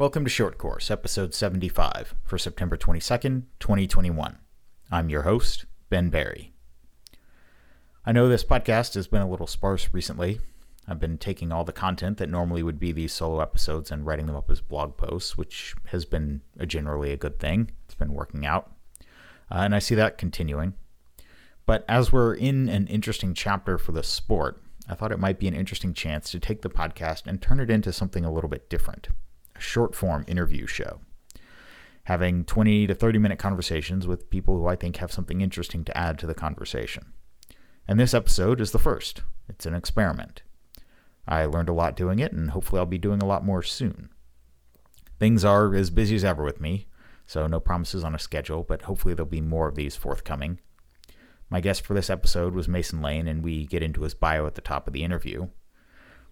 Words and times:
Welcome 0.00 0.24
to 0.24 0.30
Short 0.30 0.56
Course, 0.56 0.90
episode 0.90 1.34
75 1.34 2.14
for 2.24 2.38
September 2.38 2.78
22nd, 2.78 3.42
2021. 3.58 4.38
I'm 4.90 5.10
your 5.10 5.24
host, 5.24 5.66
Ben 5.90 6.08
Barry. 6.08 6.54
I 8.06 8.12
know 8.12 8.26
this 8.26 8.42
podcast 8.42 8.94
has 8.94 9.08
been 9.08 9.20
a 9.20 9.28
little 9.28 9.46
sparse 9.46 9.90
recently. 9.92 10.40
I've 10.88 11.00
been 11.00 11.18
taking 11.18 11.52
all 11.52 11.64
the 11.64 11.74
content 11.74 12.16
that 12.16 12.30
normally 12.30 12.62
would 12.62 12.80
be 12.80 12.92
these 12.92 13.12
solo 13.12 13.40
episodes 13.40 13.90
and 13.90 14.06
writing 14.06 14.24
them 14.24 14.36
up 14.36 14.50
as 14.50 14.62
blog 14.62 14.96
posts, 14.96 15.36
which 15.36 15.74
has 15.88 16.06
been 16.06 16.40
a 16.58 16.64
generally 16.64 17.12
a 17.12 17.18
good 17.18 17.38
thing. 17.38 17.70
It's 17.84 17.94
been 17.94 18.14
working 18.14 18.46
out. 18.46 18.72
Uh, 19.50 19.58
and 19.58 19.74
I 19.74 19.80
see 19.80 19.96
that 19.96 20.16
continuing. 20.16 20.72
But 21.66 21.84
as 21.90 22.10
we're 22.10 22.32
in 22.32 22.70
an 22.70 22.86
interesting 22.86 23.34
chapter 23.34 23.76
for 23.76 23.92
the 23.92 24.02
sport, 24.02 24.62
I 24.88 24.94
thought 24.94 25.12
it 25.12 25.20
might 25.20 25.38
be 25.38 25.46
an 25.46 25.54
interesting 25.54 25.92
chance 25.92 26.30
to 26.30 26.40
take 26.40 26.62
the 26.62 26.70
podcast 26.70 27.26
and 27.26 27.42
turn 27.42 27.60
it 27.60 27.68
into 27.68 27.92
something 27.92 28.24
a 28.24 28.32
little 28.32 28.48
bit 28.48 28.70
different 28.70 29.08
short 29.60 29.94
form 29.94 30.24
interview 30.26 30.66
show, 30.66 31.00
having 32.04 32.44
20 32.44 32.86
to 32.86 32.94
30 32.94 33.18
minute 33.18 33.38
conversations 33.38 34.06
with 34.06 34.30
people 34.30 34.56
who 34.56 34.66
I 34.66 34.76
think 34.76 34.96
have 34.96 35.12
something 35.12 35.40
interesting 35.40 35.84
to 35.84 35.96
add 35.96 36.18
to 36.18 36.26
the 36.26 36.34
conversation. 36.34 37.12
And 37.86 37.98
this 37.98 38.14
episode 38.14 38.60
is 38.60 38.72
the 38.72 38.78
first. 38.78 39.22
It's 39.48 39.66
an 39.66 39.74
experiment. 39.74 40.42
I 41.26 41.44
learned 41.44 41.68
a 41.68 41.74
lot 41.74 41.96
doing 41.96 42.18
it, 42.18 42.32
and 42.32 42.50
hopefully, 42.50 42.78
I'll 42.78 42.86
be 42.86 42.98
doing 42.98 43.22
a 43.22 43.26
lot 43.26 43.44
more 43.44 43.62
soon. 43.62 44.10
Things 45.18 45.44
are 45.44 45.74
as 45.74 45.90
busy 45.90 46.16
as 46.16 46.24
ever 46.24 46.42
with 46.42 46.60
me, 46.60 46.86
so 47.26 47.46
no 47.46 47.60
promises 47.60 48.02
on 48.02 48.14
a 48.14 48.18
schedule, 48.18 48.64
but 48.64 48.82
hopefully, 48.82 49.14
there'll 49.14 49.28
be 49.28 49.40
more 49.40 49.68
of 49.68 49.74
these 49.74 49.96
forthcoming. 49.96 50.58
My 51.50 51.60
guest 51.60 51.84
for 51.84 51.94
this 51.94 52.10
episode 52.10 52.54
was 52.54 52.68
Mason 52.68 53.02
Lane, 53.02 53.26
and 53.26 53.44
we 53.44 53.66
get 53.66 53.82
into 53.82 54.02
his 54.02 54.14
bio 54.14 54.46
at 54.46 54.54
the 54.54 54.60
top 54.60 54.86
of 54.86 54.92
the 54.92 55.04
interview. 55.04 55.48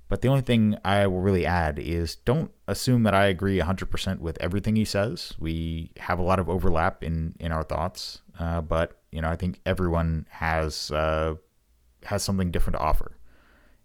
But 0.08 0.22
the 0.22 0.28
only 0.28 0.40
thing 0.40 0.76
I 0.84 1.06
will 1.06 1.20
really 1.20 1.44
add 1.44 1.78
is 1.78 2.16
don't 2.16 2.50
assume 2.66 3.02
that 3.02 3.14
I 3.14 3.26
agree 3.26 3.58
100% 3.58 4.20
with 4.20 4.38
everything 4.40 4.74
he 4.74 4.86
says. 4.86 5.34
We 5.38 5.92
have 5.98 6.18
a 6.18 6.22
lot 6.22 6.38
of 6.38 6.48
overlap 6.48 7.04
in, 7.04 7.34
in 7.38 7.52
our 7.52 7.62
thoughts, 7.62 8.22
uh, 8.38 8.62
but 8.62 8.98
you 9.12 9.20
know 9.20 9.28
I 9.28 9.36
think 9.36 9.60
everyone 9.66 10.26
has 10.30 10.90
uh, 10.90 11.34
has 12.04 12.22
something 12.22 12.50
different 12.50 12.76
to 12.76 12.82
offer, 12.82 13.18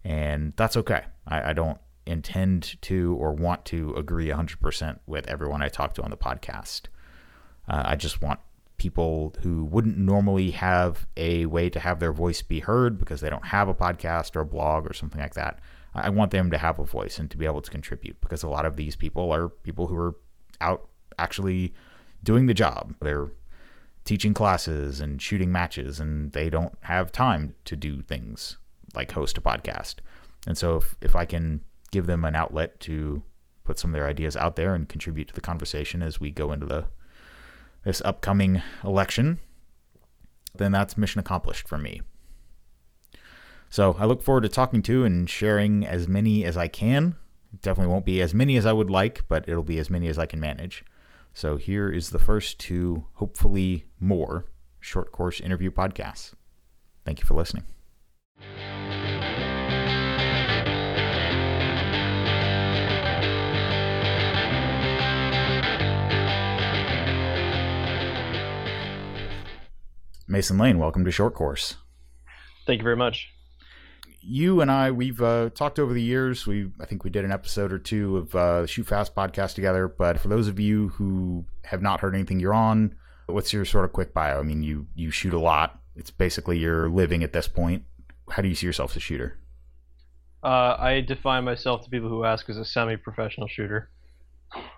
and 0.02 0.54
that's 0.56 0.76
okay. 0.78 1.04
I, 1.28 1.50
I 1.50 1.52
don't 1.52 1.78
intend 2.06 2.80
to 2.82 3.16
or 3.18 3.32
want 3.32 3.64
to 3.66 3.94
agree 3.94 4.28
100% 4.28 4.98
with 5.06 5.26
everyone 5.26 5.62
I 5.62 5.68
talk 5.68 5.94
to 5.94 6.02
on 6.02 6.10
the 6.10 6.16
podcast. 6.16 6.82
Uh, 7.68 7.82
I 7.86 7.96
just 7.96 8.20
want 8.20 8.40
people 8.76 9.34
who 9.40 9.64
wouldn't 9.64 9.96
normally 9.96 10.50
have 10.50 11.06
a 11.16 11.46
way 11.46 11.70
to 11.70 11.80
have 11.80 12.00
their 12.00 12.12
voice 12.12 12.42
be 12.42 12.60
heard 12.60 12.98
because 12.98 13.20
they 13.20 13.30
don't 13.30 13.46
have 13.46 13.68
a 13.68 13.74
podcast 13.74 14.36
or 14.36 14.40
a 14.40 14.46
blog 14.46 14.88
or 14.88 14.92
something 14.92 15.20
like 15.20 15.34
that 15.34 15.60
I 15.94 16.10
want 16.10 16.32
them 16.32 16.50
to 16.50 16.58
have 16.58 16.78
a 16.78 16.84
voice 16.84 17.18
and 17.18 17.30
to 17.30 17.36
be 17.36 17.46
able 17.46 17.62
to 17.62 17.70
contribute 17.70 18.20
because 18.20 18.42
a 18.42 18.48
lot 18.48 18.66
of 18.66 18.76
these 18.76 18.96
people 18.96 19.32
are 19.32 19.48
people 19.48 19.86
who 19.86 19.96
are 19.96 20.16
out 20.60 20.88
actually 21.18 21.72
doing 22.22 22.46
the 22.46 22.54
job. 22.54 22.94
They're 23.00 23.28
teaching 24.04 24.34
classes 24.34 25.00
and 25.00 25.20
shooting 25.20 25.52
matches, 25.52 26.00
and 26.00 26.32
they 26.32 26.50
don't 26.50 26.76
have 26.82 27.12
time 27.12 27.54
to 27.64 27.76
do 27.76 28.02
things 28.02 28.58
like 28.94 29.12
host 29.12 29.38
a 29.38 29.40
podcast. 29.40 29.96
And 30.46 30.58
so, 30.58 30.76
if, 30.76 30.96
if 31.00 31.16
I 31.16 31.24
can 31.24 31.60
give 31.90 32.06
them 32.06 32.24
an 32.24 32.34
outlet 32.34 32.80
to 32.80 33.22
put 33.62 33.78
some 33.78 33.90
of 33.90 33.94
their 33.94 34.08
ideas 34.08 34.36
out 34.36 34.56
there 34.56 34.74
and 34.74 34.88
contribute 34.88 35.28
to 35.28 35.34
the 35.34 35.40
conversation 35.40 36.02
as 36.02 36.20
we 36.20 36.30
go 36.30 36.52
into 36.52 36.66
the 36.66 36.86
this 37.84 38.02
upcoming 38.02 38.62
election, 38.82 39.38
then 40.54 40.72
that's 40.72 40.96
mission 40.96 41.18
accomplished 41.18 41.68
for 41.68 41.78
me. 41.78 42.00
So 43.74 43.96
I 43.98 44.04
look 44.04 44.22
forward 44.22 44.42
to 44.42 44.48
talking 44.48 44.82
to 44.82 45.02
and 45.02 45.28
sharing 45.28 45.84
as 45.84 46.06
many 46.06 46.44
as 46.44 46.56
I 46.56 46.68
can. 46.68 47.16
definitely 47.60 47.92
won't 47.92 48.04
be 48.04 48.22
as 48.22 48.32
many 48.32 48.56
as 48.56 48.66
I 48.66 48.72
would 48.72 48.88
like, 48.88 49.24
but 49.26 49.48
it'll 49.48 49.64
be 49.64 49.80
as 49.80 49.90
many 49.90 50.06
as 50.06 50.16
I 50.16 50.26
can 50.26 50.38
manage. 50.38 50.84
So 51.32 51.56
here 51.56 51.90
is 51.90 52.10
the 52.10 52.20
first 52.20 52.60
two, 52.60 53.06
hopefully 53.14 53.86
more, 53.98 54.44
short 54.78 55.10
course 55.10 55.40
interview 55.40 55.72
podcasts. 55.72 56.34
Thank 57.04 57.18
you 57.18 57.26
for 57.26 57.34
listening. 57.34 57.64
Mason 70.28 70.58
Lane, 70.58 70.78
welcome 70.78 71.04
to 71.04 71.10
Short 71.10 71.34
Course. 71.34 71.74
Thank 72.66 72.78
you 72.78 72.84
very 72.84 72.96
much 72.96 73.33
you 74.26 74.60
and 74.60 74.70
I, 74.70 74.90
we've 74.90 75.20
uh, 75.20 75.50
talked 75.50 75.78
over 75.78 75.92
the 75.92 76.02
years. 76.02 76.46
We, 76.46 76.70
I 76.80 76.86
think 76.86 77.04
we 77.04 77.10
did 77.10 77.24
an 77.24 77.32
episode 77.32 77.72
or 77.72 77.78
two 77.78 78.16
of 78.16 78.34
uh, 78.34 78.62
the 78.62 78.66
Shoot 78.66 78.86
Fast 78.86 79.14
podcast 79.14 79.54
together. 79.54 79.88
But 79.88 80.18
for 80.18 80.28
those 80.28 80.48
of 80.48 80.58
you 80.58 80.88
who 80.90 81.44
have 81.64 81.82
not 81.82 82.00
heard 82.00 82.14
anything 82.14 82.40
you're 82.40 82.54
on, 82.54 82.94
what's 83.26 83.52
your 83.52 83.64
sort 83.64 83.84
of 83.84 83.92
quick 83.92 84.14
bio? 84.14 84.38
I 84.38 84.42
mean, 84.42 84.62
you 84.62 84.86
you 84.94 85.10
shoot 85.10 85.34
a 85.34 85.38
lot. 85.38 85.80
It's 85.96 86.10
basically 86.10 86.58
your 86.58 86.88
living 86.88 87.22
at 87.22 87.32
this 87.32 87.48
point. 87.48 87.84
How 88.30 88.42
do 88.42 88.48
you 88.48 88.54
see 88.54 88.66
yourself 88.66 88.92
as 88.92 88.96
a 88.96 89.00
shooter? 89.00 89.38
Uh, 90.42 90.76
I 90.78 91.00
define 91.00 91.44
myself 91.44 91.84
to 91.84 91.90
people 91.90 92.08
who 92.08 92.24
ask 92.24 92.48
as 92.50 92.58
a 92.58 92.64
semi-professional 92.64 93.48
shooter. 93.48 93.90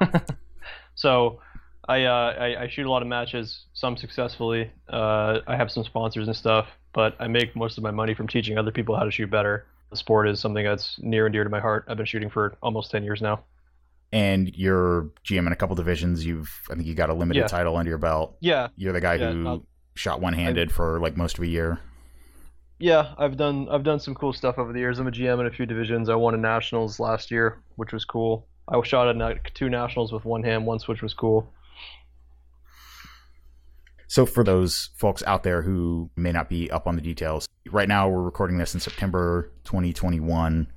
so 0.95 1.41
I, 1.89 2.05
uh, 2.05 2.35
I, 2.39 2.63
I 2.63 2.69
shoot 2.69 2.87
a 2.87 2.91
lot 2.91 3.03
of 3.03 3.09
matches, 3.09 3.67
some 3.73 3.97
successfully. 3.97 4.71
Uh, 4.89 5.41
I 5.47 5.57
have 5.57 5.71
some 5.71 5.85
sponsors 5.85 6.27
and 6.27 6.37
stuff 6.37 6.67
but 6.97 7.15
I 7.21 7.29
make 7.29 7.55
most 7.55 7.77
of 7.77 7.85
my 7.85 7.91
money 7.91 8.15
from 8.15 8.27
teaching 8.27 8.57
other 8.57 8.73
people 8.73 8.97
how 8.97 9.05
to 9.05 9.11
shoot 9.11 9.31
better. 9.31 9.67
The 9.91 9.99
sport 9.99 10.31
is 10.31 10.41
something 10.41 10.65
that's 10.65 10.99
near 10.99 11.27
and 11.27 11.33
dear 11.33 11.45
to 11.45 11.51
my 11.51 11.61
heart. 11.61 11.85
I've 11.89 11.99
been 11.99 12.07
shooting 12.07 12.31
for 12.31 12.57
almost 12.63 12.91
10 12.91 13.05
years 13.05 13.21
now. 13.21 13.45
And 14.13 14.51
you're 14.57 15.11
GM 15.23 15.47
in 15.47 15.53
a 15.53 15.57
couple 15.57 15.77
divisions. 15.77 16.25
You've, 16.25 16.51
I 16.71 16.75
think 16.75 16.87
you 16.87 16.95
got 16.95 17.11
a 17.11 17.15
limited 17.15 17.41
yeah. 17.41 17.47
title 17.49 17.77
under 17.77 17.91
your 17.91 17.99
belt. 17.99 18.39
Yeah. 18.41 18.69
You're 18.77 18.95
the 18.95 19.03
guy 19.03 19.17
yeah, 19.17 19.31
who 19.31 19.67
shot 19.95 20.23
one 20.23 20.33
handed 20.33 20.73
for 20.73 20.99
like 20.99 21.19
most 21.19 21.37
of 21.37 21.45
a 21.45 21.47
year. 21.47 21.81
Yeah, 22.79 23.15
I've 23.19 23.37
done 23.37 23.69
I've 23.71 23.85
done 23.85 24.01
some 24.01 24.15
cool 24.15 24.33
stuff 24.33 24.59
over 24.59 24.73
the 24.73 24.79
years. 24.79 24.99
I'm 24.99 25.07
a 25.07 25.11
GM 25.11 25.41
in 25.41 25.47
a 25.47 25.51
few 25.51 25.67
divisions. 25.67 26.09
I 26.09 26.15
won 26.15 26.35
a 26.35 26.39
nationals 26.39 27.01
last 27.01 27.31
year, 27.31 27.59
which 27.77 27.93
was 27.93 28.05
cool. 28.05 28.47
I 28.69 28.81
shot 28.83 29.09
at 29.09 29.55
two 29.55 29.69
nationals 29.69 30.13
with 30.13 30.25
one 30.25 30.43
hand 30.43 30.67
once, 30.67 30.87
which 30.89 31.03
was 31.03 31.15
cool. 31.15 31.53
So, 34.09 34.25
for 34.25 34.45
those 34.45 34.91
folks 34.95 35.23
out 35.27 35.43
there 35.43 35.63
who 35.63 36.11
may 36.17 36.33
not 36.33 36.49
be 36.49 36.71
up 36.71 36.87
on 36.87 36.95
the 36.95 37.03
details, 37.03 37.49
right 37.71 37.89
now 37.89 38.09
we're 38.09 38.23
recording 38.23 38.59
this 38.59 38.75
in 38.75 38.81
September 38.81 39.51
2021. 39.65 40.69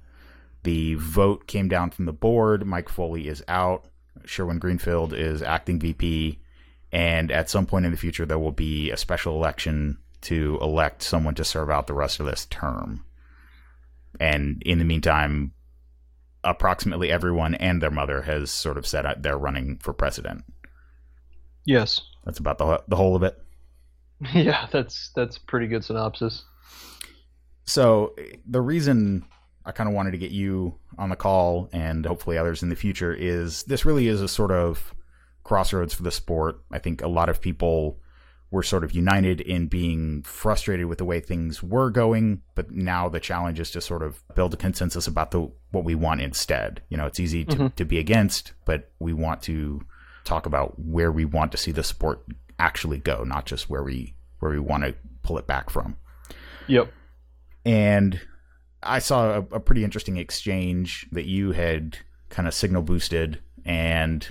The 0.64 0.96
vote 0.96 1.48
came 1.48 1.70
down 1.70 1.92
from 1.92 2.06
the 2.06 2.14
board. 2.14 2.66
Mike 2.66 2.90
Foley 2.90 3.28
is 3.28 3.44
out. 3.48 3.86
Sherwin 4.26 4.60
Greenfield 4.60 5.14
is 5.14 5.42
acting 5.42 5.80
VP. 5.80 6.40
And 6.92 7.32
at 7.32 7.50
some 7.50 7.66
point 7.66 7.86
in 7.86 7.92
the 7.92 7.98
future, 7.98 8.26
there 8.26 8.40
will 8.40 8.52
be 8.52 8.90
a 8.90 8.98
special 8.98 9.36
election 9.36 10.00
to 10.22 10.58
elect 10.62 11.02
someone 11.02 11.36
to 11.36 11.46
serve 11.46 11.70
out 11.70 11.88
the 11.88 11.94
rest 11.94 12.20
of 12.20 12.26
this 12.26 12.46
term. 12.48 13.06
And 14.20 14.62
in 14.66 14.80
the 14.80 14.86
meantime, 14.86 15.54
approximately 16.44 17.12
everyone 17.12 17.56
and 17.56 17.82
their 17.82 17.92
mother 17.92 18.24
has 18.24 18.52
sort 18.52 18.78
of 18.78 18.88
said 18.88 19.06
uh, 19.06 19.16
they're 19.18 19.38
running 19.38 19.78
for 19.78 19.94
president. 19.94 20.44
Yes. 21.66 22.02
That's 22.26 22.40
about 22.40 22.58
the 22.58 22.84
the 22.88 22.96
whole 22.96 23.16
of 23.16 23.24
it. 23.24 23.38
Yeah, 24.34 24.68
that's 24.70 25.12
that's 25.16 25.38
pretty 25.38 25.68
good 25.68 25.86
synopsis. 25.86 26.44
So 27.64 28.16
the 28.46 28.60
reason 28.60 29.24
I 29.66 29.72
kind 29.72 29.88
of 29.88 29.96
wanted 29.96 30.12
to 30.12 30.18
get 30.18 30.32
you 30.32 30.76
on 30.98 31.10
the 31.10 31.16
call 31.16 31.70
and 31.72 32.06
hopefully 32.06 32.38
others 32.38 32.62
in 32.62 32.70
the 32.70 32.76
future 32.76 33.14
is 33.14 33.64
this 33.64 33.86
really 33.86 34.08
is 34.08 34.22
a 34.22 34.28
sort 34.28 34.52
of 34.52 34.94
crossroads 35.44 35.94
for 35.94 36.04
the 36.04 36.12
sport. 36.12 36.62
I 36.72 36.80
think 36.80 37.02
a 37.02 37.08
lot 37.08 37.30
of 37.30 37.40
people 37.40 38.00
were 38.52 38.64
sort 38.64 38.84
of 38.84 38.92
united 38.94 39.42
in 39.42 39.68
being 39.68 40.24
frustrated 40.24 40.88
with 40.88 40.98
the 40.98 41.06
way 41.06 41.20
things 41.20 41.62
were 41.62 41.92
going, 41.92 42.42
but 42.56 42.72
now 42.72 43.08
the 43.08 43.20
challenge 43.20 43.60
is 43.60 43.70
to 43.72 43.82
sort 43.82 44.02
of 44.02 44.24
build 44.34 44.54
a 44.54 44.58
consensus 44.58 45.06
about 45.06 45.32
the 45.32 45.52
what 45.72 45.84
we 45.84 45.94
want 45.94 46.22
instead. 46.22 46.82
You 46.90 46.98
know, 46.98 47.06
it's 47.06 47.20
easy 47.20 47.46
to, 47.46 47.56
mm-hmm. 47.56 47.68
to 47.76 47.86
be 47.86 48.00
against, 48.00 48.54
but 48.66 48.92
we 49.00 49.14
want 49.14 49.44
to 49.44 49.82
talk 50.24 50.46
about 50.46 50.80
where 50.80 51.12
we 51.12 51.26
want 51.26 51.52
to 51.52 51.58
see 51.58 51.72
the 51.72 51.84
sport 51.84 52.24
actually 52.60 52.98
go, 52.98 53.24
not 53.24 53.46
just 53.46 53.70
where 53.70 53.84
we 53.84 54.16
where 54.40 54.52
we 54.52 54.60
want 54.60 54.84
to 54.84 54.96
pull 55.22 55.38
it 55.38 55.48
back 55.48 55.70
from. 55.70 55.98
Yep. 56.68 56.92
And 57.66 58.20
I 58.82 59.00
saw 59.00 59.38
a, 59.38 59.40
a 59.56 59.60
pretty 59.60 59.84
interesting 59.84 60.18
exchange 60.18 61.08
that 61.12 61.26
you 61.26 61.52
had 61.52 61.98
kind 62.30 62.48
of 62.48 62.54
signal 62.54 62.82
boosted, 62.82 63.42
and 63.66 64.28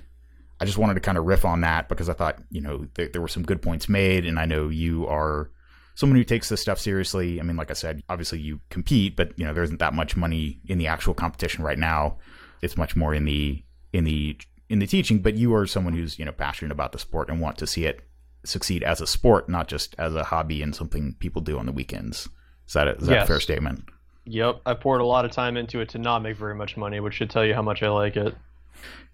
I 0.60 0.64
just 0.64 0.78
wanted 0.78 0.94
to 0.94 1.00
kind 1.00 1.18
of 1.18 1.26
riff 1.26 1.44
on 1.44 1.60
that 1.60 1.88
because 1.88 2.08
I 2.08 2.14
thought 2.14 2.38
you 2.50 2.60
know 2.60 2.86
th- 2.94 3.12
there 3.12 3.22
were 3.22 3.28
some 3.28 3.42
good 3.42 3.62
points 3.62 3.88
made, 3.88 4.24
and 4.24 4.38
I 4.38 4.46
know 4.46 4.68
you 4.68 5.06
are 5.06 5.50
someone 5.94 6.16
who 6.16 6.24
takes 6.24 6.48
this 6.48 6.60
stuff 6.60 6.78
seriously. 6.78 7.40
I 7.40 7.42
mean, 7.42 7.56
like 7.56 7.70
I 7.70 7.74
said, 7.74 8.02
obviously 8.08 8.38
you 8.40 8.60
compete, 8.70 9.16
but 9.16 9.38
you 9.38 9.44
know 9.44 9.52
there 9.52 9.64
isn't 9.64 9.80
that 9.80 9.94
much 9.94 10.16
money 10.16 10.60
in 10.66 10.78
the 10.78 10.86
actual 10.86 11.14
competition 11.14 11.64
right 11.64 11.78
now. 11.78 12.18
It's 12.62 12.76
much 12.76 12.96
more 12.96 13.14
in 13.14 13.24
the 13.24 13.62
in 13.92 14.04
the 14.04 14.38
in 14.68 14.78
the 14.78 14.86
teaching, 14.86 15.20
but 15.20 15.34
you 15.34 15.54
are 15.54 15.66
someone 15.66 15.94
who's 15.94 16.18
you 16.18 16.24
know 16.24 16.32
passionate 16.32 16.72
about 16.72 16.92
the 16.92 16.98
sport 16.98 17.28
and 17.28 17.40
want 17.40 17.58
to 17.58 17.66
see 17.66 17.84
it 17.84 18.00
succeed 18.44 18.82
as 18.82 19.00
a 19.00 19.06
sport, 19.06 19.48
not 19.48 19.68
just 19.68 19.94
as 19.98 20.14
a 20.14 20.24
hobby 20.24 20.62
and 20.62 20.74
something 20.74 21.14
people 21.18 21.42
do 21.42 21.58
on 21.58 21.66
the 21.66 21.72
weekends. 21.72 22.28
Is 22.66 22.74
that 22.74 22.88
a, 22.88 22.96
is 22.96 23.06
that 23.06 23.14
yes. 23.14 23.24
a 23.24 23.26
fair 23.26 23.40
statement? 23.40 23.84
Yep, 24.24 24.60
I 24.66 24.74
poured 24.74 25.00
a 25.00 25.06
lot 25.06 25.24
of 25.24 25.30
time 25.30 25.56
into 25.56 25.80
it 25.80 25.88
to 25.90 25.98
not 25.98 26.22
make 26.22 26.36
very 26.36 26.54
much 26.54 26.76
money, 26.76 27.00
which 27.00 27.14
should 27.14 27.30
tell 27.30 27.44
you 27.44 27.54
how 27.54 27.62
much 27.62 27.82
I 27.82 27.88
like 27.88 28.16
it. 28.16 28.34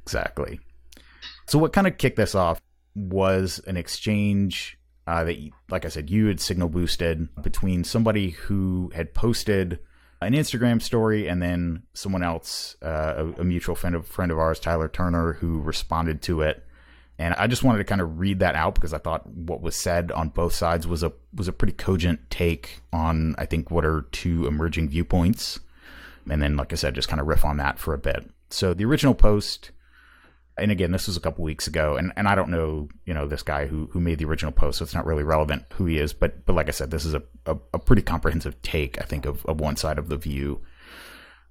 Exactly. 0.03 0.61
So, 1.47 1.59
what 1.59 1.73
kind 1.73 1.87
of 1.87 1.99
kicked 1.99 2.17
this 2.17 2.35
off 2.35 2.61
was 2.95 3.61
an 3.67 3.77
exchange 3.77 4.79
uh, 5.07 5.25
that, 5.25 5.37
like 5.71 5.85
I 5.85 5.89
said, 5.89 6.11
you 6.11 6.27
had 6.27 6.41
signal 6.41 6.69
boosted 6.69 7.29
between 7.43 7.85
somebody 7.85 8.31
who 8.31 8.91
had 8.95 9.15
posted 9.15 9.79
an 10.25 10.33
Instagram 10.35 10.81
story 10.81 11.29
and 11.29 11.43
then 11.43 11.83
someone 11.95 12.23
else, 12.23 12.77
uh, 12.83 13.15
a, 13.37 13.41
a, 13.41 13.45
mutual 13.45 13.75
friend 13.75 13.95
of 13.95 14.07
friend 14.07 14.33
of 14.33 14.39
ours, 14.39 14.61
Tyler 14.61 14.89
Turner, 14.89 15.35
who 15.35 15.61
responded 15.61 16.23
to 16.23 16.43
it. 16.43 16.65
And 17.19 17.35
I 17.35 17.47
just 17.47 17.63
wanted 17.63 17.79
to 17.79 17.85
kind 17.85 18.01
of 18.01 18.19
read 18.19 18.41
that 18.41 18.57
out 18.57 18.75
because 18.75 18.93
I 18.93 18.99
thought 18.99 19.27
what 19.27 19.61
was 19.61 19.77
said 19.77 20.11
on 20.11 20.31
both 20.31 20.53
sides 20.53 20.87
was 20.87 21.03
a 21.03 21.13
was 21.33 21.47
a 21.47 21.53
pretty 21.53 21.75
cogent 21.75 22.29
take 22.31 22.81
on 22.93 23.37
I 23.39 23.47
think 23.47 23.71
what 23.71 23.85
are 23.85 24.03
two 24.13 24.47
emerging 24.47 24.89
viewpoints. 24.89 25.61
And 26.29 26.43
then, 26.43 26.57
like 26.57 26.73
I 26.73 26.77
said, 26.77 26.95
just 26.95 27.09
kind 27.09 27.21
of 27.21 27.27
riff 27.27 27.45
on 27.45 27.59
that 27.59 27.79
for 27.79 27.93
a 27.93 27.99
bit. 27.99 28.29
So 28.51 28.73
the 28.73 28.85
original 28.85 29.15
post 29.15 29.71
and 30.57 30.71
again, 30.71 30.93
this 30.93 31.07
was 31.09 31.17
a 31.17 31.21
couple 31.21 31.45
weeks 31.45 31.67
ago, 31.67 31.97
and, 31.97 32.13
and 32.17 32.29
I 32.29 32.35
don't 32.35 32.51
know, 32.51 32.89
you 33.05 33.13
know, 33.13 33.27
this 33.27 33.43
guy 33.43 33.67
who, 33.67 33.89
who 33.93 34.01
made 34.01 34.19
the 34.19 34.25
original 34.25 34.53
post, 34.53 34.79
so 34.79 34.85
it's 34.85 34.95
not 34.95 35.07
really 35.07 35.25
relevant 35.25 35.65
who 35.75 35.87
he 35.87 35.99
is. 35.99 36.13
But 36.13 36.47
but 36.47 36.55
like 36.55 36.69
I 36.69 36.73
said, 36.73 36.91
this 36.91 37.05
is 37.05 37.15
a, 37.15 37.23
a, 37.47 37.57
a 37.73 37.79
pretty 37.79 38.03
comprehensive 38.03 38.61
take, 38.63 39.01
I 39.01 39.05
think, 39.05 39.27
of, 39.27 39.45
of 39.47 39.61
one 39.61 39.77
side 39.77 39.99
of 39.99 40.09
the 40.09 40.17
view, 40.17 40.61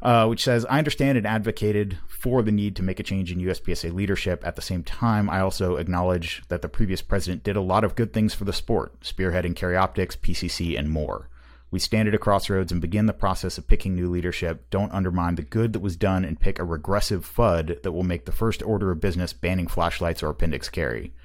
uh, 0.01 0.27
which 0.27 0.43
says, 0.43 0.65
I 0.69 0.77
understand 0.77 1.17
and 1.17 1.27
advocated 1.27 1.97
for 2.07 2.41
the 2.41 2.51
need 2.51 2.77
to 2.77 2.83
make 2.83 2.99
a 2.99 3.03
change 3.03 3.31
in 3.31 3.39
USPSA 3.39 3.93
leadership. 3.93 4.41
At 4.45 4.55
the 4.55 4.61
same 4.61 4.83
time, 4.83 5.29
I 5.29 5.41
also 5.41 5.75
acknowledge 5.75 6.41
that 6.47 6.61
the 6.61 6.69
previous 6.69 7.01
president 7.01 7.43
did 7.43 7.57
a 7.57 7.61
lot 7.61 7.83
of 7.83 7.95
good 7.95 8.13
things 8.13 8.33
for 8.33 8.45
the 8.45 8.53
sport, 8.53 9.01
spearheading 9.01 9.55
Carry 9.55 9.75
Optics, 9.75 10.15
PCC, 10.15 10.79
and 10.79 10.89
more. 10.89 11.29
We 11.73 11.79
stand 11.79 12.07
at 12.07 12.13
a 12.13 12.19
crossroads 12.19 12.71
and 12.71 12.79
begin 12.79 13.07
the 13.07 13.13
process 13.13 13.57
of 13.57 13.67
picking 13.67 13.95
new 13.95 14.07
leadership. 14.07 14.69
Don't 14.69 14.91
undermine 14.91 15.33
the 15.33 15.41
good 15.41 15.73
that 15.73 15.79
was 15.79 15.95
done 15.95 16.23
and 16.23 16.39
pick 16.39 16.59
a 16.59 16.63
regressive 16.63 17.25
FUD 17.25 17.81
that 17.81 17.91
will 17.93 18.03
make 18.03 18.25
the 18.25 18.31
first 18.31 18.61
order 18.61 18.91
of 18.91 19.01
business 19.01 19.33
banning 19.33 19.65
flashlights 19.65 20.21
or 20.21 20.29
appendix 20.29 20.69
carry. 20.69 21.15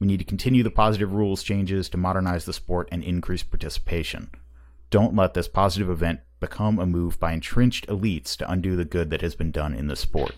We 0.00 0.08
need 0.08 0.16
to 0.16 0.24
continue 0.24 0.64
the 0.64 0.72
positive 0.72 1.12
rules 1.12 1.44
changes 1.44 1.88
to 1.90 1.98
modernize 1.98 2.46
the 2.46 2.52
sport 2.52 2.88
and 2.90 3.04
increase 3.04 3.44
participation. 3.44 4.28
Don't 4.90 5.14
let 5.14 5.34
this 5.34 5.46
positive 5.46 5.88
event 5.88 6.18
become 6.40 6.80
a 6.80 6.84
move 6.84 7.20
by 7.20 7.30
entrenched 7.30 7.86
elites 7.86 8.36
to 8.38 8.50
undo 8.50 8.74
the 8.74 8.84
good 8.84 9.08
that 9.10 9.20
has 9.20 9.36
been 9.36 9.52
done 9.52 9.72
in 9.72 9.86
the 9.86 9.94
sport. 9.94 10.34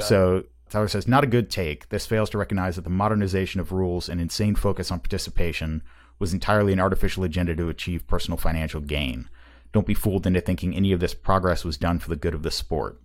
So 0.00 0.46
Tyler 0.68 0.88
says, 0.88 1.06
not 1.06 1.22
a 1.22 1.28
good 1.28 1.48
take. 1.48 1.90
This 1.90 2.06
fails 2.06 2.30
to 2.30 2.38
recognize 2.38 2.74
that 2.74 2.82
the 2.82 2.90
modernization 2.90 3.60
of 3.60 3.70
rules 3.70 4.08
and 4.08 4.20
insane 4.20 4.56
focus 4.56 4.90
on 4.90 4.98
participation 4.98 5.84
was 6.18 6.32
entirely 6.32 6.72
an 6.72 6.80
artificial 6.80 7.24
agenda 7.24 7.54
to 7.56 7.68
achieve 7.68 8.06
personal 8.06 8.38
financial 8.38 8.80
gain. 8.80 9.28
Don't 9.72 9.86
be 9.86 9.94
fooled 9.94 10.26
into 10.26 10.40
thinking 10.40 10.74
any 10.74 10.92
of 10.92 11.00
this 11.00 11.14
progress 11.14 11.64
was 11.64 11.76
done 11.76 11.98
for 11.98 12.08
the 12.08 12.16
good 12.16 12.34
of 12.34 12.42
the 12.42 12.50
sport. 12.50 13.00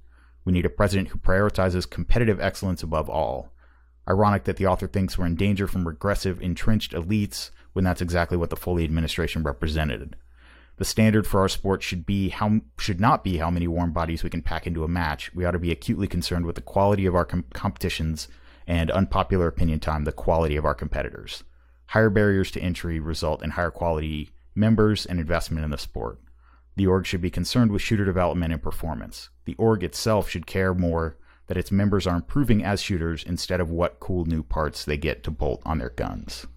We 0.45 0.53
need 0.53 0.65
a 0.65 0.69
president 0.69 1.09
who 1.09 1.19
prioritizes 1.19 1.89
competitive 1.89 2.39
excellence 2.39 2.81
above 2.81 3.09
all. 3.09 3.51
Ironic 4.09 4.45
that 4.45 4.57
the 4.57 4.65
author 4.65 4.87
thinks 4.87 5.17
we're 5.17 5.25
in 5.25 5.35
danger 5.35 5.67
from 5.67 5.87
regressive, 5.87 6.41
entrenched 6.41 6.93
elites 6.93 7.51
when 7.73 7.85
that's 7.85 8.01
exactly 8.01 8.37
what 8.37 8.49
the 8.49 8.55
Foley 8.55 8.83
administration 8.83 9.43
represented. 9.43 10.15
The 10.77 10.85
standard 10.85 11.27
for 11.27 11.41
our 11.41 11.49
sport 11.49 11.83
should 11.83 12.05
be 12.05 12.29
how 12.29 12.61
should 12.79 12.99
not 12.99 13.23
be 13.23 13.37
how 13.37 13.51
many 13.51 13.67
warm 13.67 13.91
bodies 13.91 14.23
we 14.23 14.31
can 14.31 14.41
pack 14.41 14.65
into 14.65 14.83
a 14.83 14.87
match. 14.87 15.33
We 15.35 15.45
ought 15.45 15.51
to 15.51 15.59
be 15.59 15.71
acutely 15.71 16.07
concerned 16.07 16.45
with 16.45 16.55
the 16.55 16.61
quality 16.61 17.05
of 17.05 17.13
our 17.13 17.25
com- 17.25 17.45
competitions 17.53 18.27
and 18.65 18.89
unpopular 18.89 19.47
opinion 19.47 19.79
time, 19.79 20.05
the 20.05 20.11
quality 20.11 20.55
of 20.55 20.65
our 20.65 20.73
competitors. 20.73 21.43
Higher 21.91 22.09
barriers 22.09 22.51
to 22.51 22.61
entry 22.61 23.01
result 23.01 23.43
in 23.43 23.49
higher 23.49 23.69
quality 23.69 24.29
members 24.55 25.05
and 25.05 25.19
investment 25.19 25.65
in 25.65 25.71
the 25.71 25.77
sport. 25.77 26.21
The 26.77 26.87
org 26.87 27.05
should 27.05 27.19
be 27.19 27.29
concerned 27.29 27.69
with 27.69 27.81
shooter 27.81 28.05
development 28.05 28.53
and 28.53 28.63
performance. 28.63 29.27
The 29.43 29.55
org 29.55 29.83
itself 29.83 30.29
should 30.29 30.47
care 30.47 30.73
more 30.73 31.17
that 31.47 31.57
its 31.57 31.69
members 31.69 32.07
are 32.07 32.15
improving 32.15 32.63
as 32.63 32.81
shooters 32.81 33.25
instead 33.25 33.59
of 33.59 33.69
what 33.69 33.99
cool 33.99 34.23
new 34.23 34.41
parts 34.41 34.85
they 34.85 34.95
get 34.95 35.21
to 35.25 35.31
bolt 35.31 35.61
on 35.65 35.79
their 35.79 35.89
guns. 35.89 36.47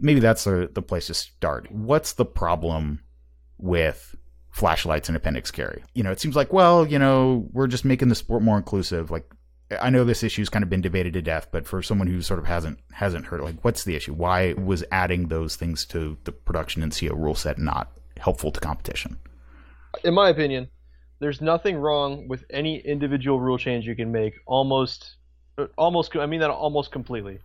Maybe 0.00 0.18
that's 0.18 0.42
the, 0.42 0.68
the 0.72 0.82
place 0.82 1.06
to 1.06 1.14
start. 1.14 1.70
What's 1.70 2.14
the 2.14 2.24
problem 2.24 3.04
with 3.58 4.16
flashlights 4.50 5.08
and 5.08 5.16
appendix 5.16 5.52
carry? 5.52 5.84
You 5.94 6.02
know, 6.02 6.10
it 6.10 6.18
seems 6.18 6.34
like, 6.34 6.52
well, 6.52 6.84
you 6.84 6.98
know, 6.98 7.48
we're 7.52 7.68
just 7.68 7.84
making 7.84 8.08
the 8.08 8.16
sport 8.16 8.42
more 8.42 8.56
inclusive. 8.56 9.12
Like, 9.12 9.30
I 9.80 9.90
know 9.90 10.04
this 10.04 10.22
issue's 10.22 10.48
kind 10.48 10.62
of 10.62 10.70
been 10.70 10.80
debated 10.80 11.12
to 11.14 11.22
death, 11.22 11.48
but 11.50 11.66
for 11.66 11.82
someone 11.82 12.08
who 12.08 12.22
sort 12.22 12.38
of 12.38 12.46
hasn't 12.46 12.78
hasn't 12.92 13.26
heard, 13.26 13.40
like, 13.40 13.64
what's 13.64 13.84
the 13.84 13.96
issue? 13.96 14.12
Why 14.12 14.52
was 14.54 14.84
adding 14.90 15.28
those 15.28 15.56
things 15.56 15.84
to 15.86 16.16
the 16.24 16.32
production 16.32 16.82
and 16.82 16.96
CO 16.96 17.14
rule 17.14 17.34
set 17.34 17.58
not 17.58 17.92
helpful 18.18 18.50
to 18.52 18.60
competition? 18.60 19.18
In 20.02 20.14
my 20.14 20.28
opinion, 20.28 20.68
there's 21.20 21.40
nothing 21.40 21.76
wrong 21.76 22.28
with 22.28 22.44
any 22.50 22.78
individual 22.78 23.40
rule 23.40 23.58
change 23.58 23.86
you 23.86 23.94
can 23.94 24.10
make. 24.12 24.34
Almost, 24.46 25.16
uh, 25.58 25.66
almost. 25.76 26.16
I 26.16 26.26
mean 26.26 26.40
that 26.40 26.50
almost 26.50 26.92
completely. 26.92 27.38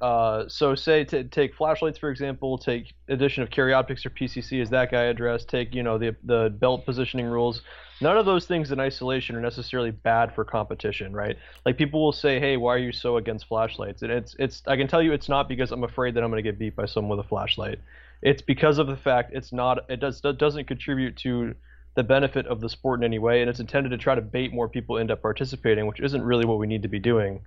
Uh, 0.00 0.44
so 0.48 0.76
say 0.76 1.02
to 1.02 1.24
take 1.24 1.54
flashlights 1.54 1.98
for 1.98 2.10
example, 2.10 2.56
take 2.56 2.94
addition 3.08 3.42
of 3.42 3.50
carry 3.50 3.72
optics 3.72 4.06
or 4.06 4.10
PCC 4.10 4.62
as 4.62 4.70
that 4.70 4.92
guy 4.92 5.04
addressed. 5.04 5.48
Take 5.48 5.74
you 5.74 5.82
know 5.82 5.98
the 5.98 6.14
the 6.22 6.54
belt 6.56 6.86
positioning 6.86 7.26
rules. 7.26 7.62
None 8.00 8.16
of 8.16 8.24
those 8.24 8.46
things 8.46 8.70
in 8.70 8.78
isolation 8.78 9.34
are 9.34 9.40
necessarily 9.40 9.90
bad 9.90 10.32
for 10.32 10.44
competition, 10.44 11.12
right? 11.12 11.36
Like 11.66 11.76
people 11.76 12.00
will 12.00 12.12
say, 12.12 12.38
"Hey, 12.38 12.56
why 12.56 12.74
are 12.74 12.78
you 12.78 12.92
so 12.92 13.16
against 13.16 13.48
flashlights?" 13.48 14.02
And 14.02 14.12
it's 14.12 14.36
it's 14.38 14.62
I 14.68 14.76
can 14.76 14.86
tell 14.86 15.02
you 15.02 15.12
it's 15.12 15.28
not 15.28 15.48
because 15.48 15.72
I'm 15.72 15.82
afraid 15.82 16.14
that 16.14 16.22
I'm 16.22 16.30
going 16.30 16.42
to 16.42 16.48
get 16.48 16.60
beat 16.60 16.76
by 16.76 16.86
someone 16.86 17.16
with 17.16 17.26
a 17.26 17.28
flashlight. 17.28 17.80
It's 18.22 18.42
because 18.42 18.78
of 18.78 18.86
the 18.86 18.96
fact 18.96 19.32
it's 19.34 19.52
not 19.52 19.90
it 19.90 19.98
does 19.98 20.20
it 20.22 20.38
doesn't 20.38 20.66
contribute 20.66 21.16
to 21.18 21.56
the 21.96 22.04
benefit 22.04 22.46
of 22.46 22.60
the 22.60 22.68
sport 22.68 23.00
in 23.00 23.04
any 23.04 23.18
way, 23.18 23.40
and 23.40 23.50
it's 23.50 23.58
intended 23.58 23.88
to 23.88 23.98
try 23.98 24.14
to 24.14 24.22
bait 24.22 24.52
more 24.52 24.68
people 24.68 24.98
into 24.98 25.16
participating, 25.16 25.88
which 25.88 25.98
isn't 25.98 26.22
really 26.22 26.44
what 26.44 26.58
we 26.58 26.68
need 26.68 26.82
to 26.82 26.88
be 26.88 27.00
doing 27.00 27.40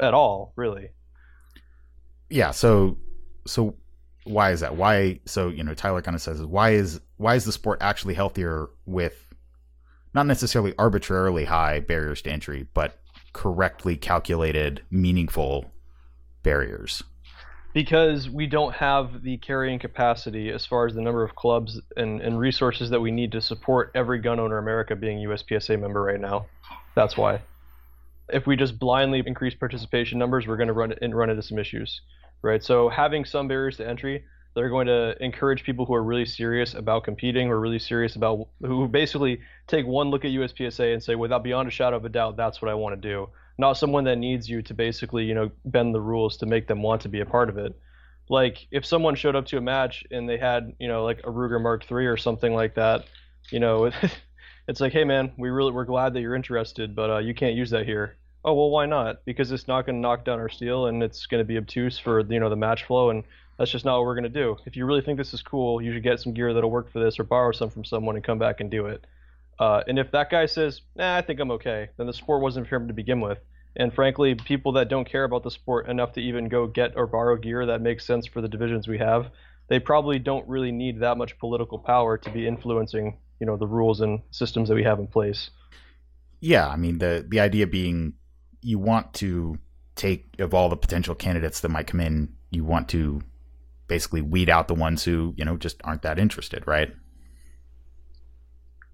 at 0.00 0.14
all, 0.14 0.52
really 0.56 0.90
yeah, 2.32 2.50
so 2.50 2.96
so 3.46 3.74
why 4.24 4.52
is 4.52 4.60
that? 4.60 4.76
Why 4.76 5.20
so 5.26 5.48
you 5.48 5.62
know 5.62 5.74
Tyler 5.74 6.02
kind 6.02 6.14
of 6.14 6.22
says 6.22 6.42
why 6.42 6.70
is 6.70 7.00
why 7.18 7.34
is 7.34 7.44
the 7.44 7.52
sport 7.52 7.78
actually 7.80 8.14
healthier 8.14 8.68
with 8.86 9.34
not 10.14 10.26
necessarily 10.26 10.74
arbitrarily 10.78 11.44
high 11.44 11.80
barriers 11.80 12.22
to 12.22 12.30
entry, 12.30 12.66
but 12.74 12.98
correctly 13.32 13.96
calculated, 13.96 14.82
meaningful 14.90 15.72
barriers? 16.42 17.02
Because 17.74 18.28
we 18.28 18.46
don't 18.46 18.74
have 18.74 19.22
the 19.22 19.38
carrying 19.38 19.78
capacity 19.78 20.50
as 20.50 20.66
far 20.66 20.86
as 20.86 20.94
the 20.94 21.00
number 21.00 21.24
of 21.24 21.34
clubs 21.34 21.80
and, 21.96 22.20
and 22.20 22.38
resources 22.38 22.90
that 22.90 23.00
we 23.00 23.10
need 23.10 23.32
to 23.32 23.40
support 23.40 23.90
every 23.94 24.18
gun 24.18 24.38
owner 24.38 24.58
in 24.58 24.64
America 24.64 24.94
being 24.94 25.26
USPSA 25.26 25.80
member 25.80 26.02
right 26.02 26.20
now. 26.20 26.46
That's 26.94 27.16
why. 27.16 27.40
If 28.32 28.46
we 28.46 28.56
just 28.56 28.78
blindly 28.78 29.22
increase 29.26 29.54
participation 29.54 30.18
numbers, 30.18 30.46
we're 30.46 30.56
going 30.56 30.68
to 30.68 30.72
run, 30.72 30.94
run 31.02 31.30
into 31.30 31.42
some 31.42 31.58
issues 31.58 32.00
right? 32.42 32.62
So 32.62 32.88
having 32.88 33.24
some 33.24 33.48
barriers 33.48 33.76
to 33.78 33.88
entry, 33.88 34.24
they're 34.54 34.68
going 34.68 34.88
to 34.88 35.16
encourage 35.24 35.64
people 35.64 35.86
who 35.86 35.94
are 35.94 36.02
really 36.02 36.26
serious 36.26 36.74
about 36.74 37.04
competing, 37.04 37.48
are 37.48 37.58
really 37.58 37.78
serious 37.78 38.16
about, 38.16 38.48
who 38.60 38.86
basically 38.86 39.40
take 39.66 39.86
one 39.86 40.10
look 40.10 40.24
at 40.24 40.32
USPSA 40.32 40.92
and 40.92 41.02
say, 41.02 41.14
without 41.14 41.42
beyond 41.42 41.68
a 41.68 41.70
shadow 41.70 41.96
of 41.96 42.04
a 42.04 42.10
doubt, 42.10 42.36
that's 42.36 42.60
what 42.60 42.70
I 42.70 42.74
want 42.74 43.00
to 43.00 43.08
do. 43.08 43.28
Not 43.56 43.74
someone 43.74 44.04
that 44.04 44.18
needs 44.18 44.48
you 44.48 44.60
to 44.62 44.74
basically, 44.74 45.24
you 45.24 45.34
know, 45.34 45.50
bend 45.64 45.94
the 45.94 46.00
rules 46.00 46.36
to 46.38 46.46
make 46.46 46.66
them 46.66 46.82
want 46.82 47.02
to 47.02 47.08
be 47.08 47.20
a 47.20 47.26
part 47.26 47.48
of 47.48 47.56
it. 47.56 47.74
Like 48.28 48.66
if 48.70 48.84
someone 48.84 49.14
showed 49.14 49.36
up 49.36 49.46
to 49.46 49.58
a 49.58 49.60
match 49.60 50.04
and 50.10 50.28
they 50.28 50.38
had, 50.38 50.74
you 50.78 50.88
know, 50.88 51.04
like 51.04 51.20
a 51.20 51.30
Ruger 51.30 51.60
Mark 51.60 51.90
III 51.90 52.06
or 52.06 52.16
something 52.16 52.54
like 52.54 52.74
that, 52.74 53.04
you 53.50 53.60
know, 53.60 53.90
it's 54.68 54.80
like, 54.80 54.92
hey 54.92 55.04
man, 55.04 55.32
we 55.38 55.50
really 55.50 55.72
we're 55.72 55.84
glad 55.84 56.14
that 56.14 56.20
you're 56.20 56.34
interested, 56.34 56.94
but 56.94 57.10
uh, 57.10 57.18
you 57.18 57.34
can't 57.34 57.54
use 57.54 57.70
that 57.70 57.86
here 57.86 58.16
oh 58.44 58.54
well 58.54 58.70
why 58.70 58.86
not? 58.86 59.24
Because 59.24 59.52
it's 59.52 59.68
not 59.68 59.86
going 59.86 59.96
to 59.96 60.00
knock 60.00 60.24
down 60.24 60.38
our 60.38 60.48
steel 60.48 60.86
and 60.86 61.02
it's 61.02 61.26
going 61.26 61.40
to 61.40 61.44
be 61.44 61.56
obtuse 61.56 61.98
for 61.98 62.20
you 62.20 62.40
know 62.40 62.50
the 62.50 62.56
match 62.56 62.84
flow 62.84 63.10
and 63.10 63.24
that's 63.58 63.70
just 63.70 63.84
not 63.84 63.98
what 63.98 64.06
we're 64.06 64.14
going 64.14 64.24
to 64.24 64.28
do. 64.28 64.56
If 64.66 64.76
you 64.76 64.86
really 64.86 65.02
think 65.02 65.18
this 65.18 65.34
is 65.34 65.42
cool 65.42 65.80
you 65.80 65.92
should 65.92 66.02
get 66.02 66.20
some 66.20 66.34
gear 66.34 66.52
that'll 66.52 66.70
work 66.70 66.90
for 66.92 67.02
this 67.02 67.18
or 67.18 67.24
borrow 67.24 67.52
some 67.52 67.70
from 67.70 67.84
someone 67.84 68.16
and 68.16 68.24
come 68.24 68.38
back 68.38 68.60
and 68.60 68.70
do 68.70 68.86
it. 68.86 69.06
Uh, 69.58 69.82
and 69.86 69.98
if 69.98 70.10
that 70.12 70.30
guy 70.30 70.46
says 70.46 70.80
nah 70.96 71.16
i 71.16 71.22
think 71.22 71.38
i'm 71.38 71.50
okay 71.50 71.90
then 71.96 72.06
the 72.06 72.12
sport 72.12 72.42
wasn't 72.42 72.66
for 72.66 72.76
him 72.76 72.88
to 72.88 72.94
begin 72.94 73.20
with. 73.20 73.38
And 73.76 73.92
frankly 73.94 74.34
people 74.34 74.72
that 74.72 74.88
don't 74.88 75.08
care 75.08 75.24
about 75.24 75.44
the 75.44 75.50
sport 75.50 75.88
enough 75.88 76.12
to 76.14 76.20
even 76.20 76.48
go 76.48 76.66
get 76.66 76.96
or 76.96 77.06
borrow 77.06 77.36
gear 77.36 77.66
that 77.66 77.80
makes 77.80 78.04
sense 78.04 78.26
for 78.26 78.40
the 78.40 78.48
divisions 78.48 78.88
we 78.88 78.98
have 78.98 79.30
they 79.68 79.78
probably 79.78 80.18
don't 80.18 80.46
really 80.48 80.72
need 80.72 81.00
that 81.00 81.16
much 81.16 81.38
political 81.38 81.78
power 81.78 82.18
to 82.18 82.30
be 82.30 82.46
influencing 82.46 83.16
you 83.40 83.46
know 83.46 83.56
the 83.56 83.66
rules 83.66 84.00
and 84.00 84.20
systems 84.30 84.68
that 84.68 84.74
we 84.74 84.84
have 84.84 84.98
in 84.98 85.06
place. 85.06 85.50
Yeah 86.40 86.68
i 86.68 86.76
mean 86.76 86.98
the 86.98 87.24
the 87.28 87.40
idea 87.40 87.66
being 87.66 88.14
you 88.62 88.78
want 88.78 89.12
to 89.14 89.58
take 89.94 90.26
of 90.38 90.54
all 90.54 90.68
the 90.68 90.76
potential 90.76 91.14
candidates 91.14 91.60
that 91.60 91.68
might 91.68 91.86
come 91.86 92.00
in, 92.00 92.34
you 92.50 92.64
want 92.64 92.88
to 92.90 93.20
basically 93.88 94.22
weed 94.22 94.48
out 94.48 94.68
the 94.68 94.74
ones 94.74 95.04
who 95.04 95.34
you 95.36 95.44
know 95.44 95.56
just 95.56 95.80
aren't 95.84 96.02
that 96.02 96.18
interested, 96.18 96.66
right? 96.66 96.92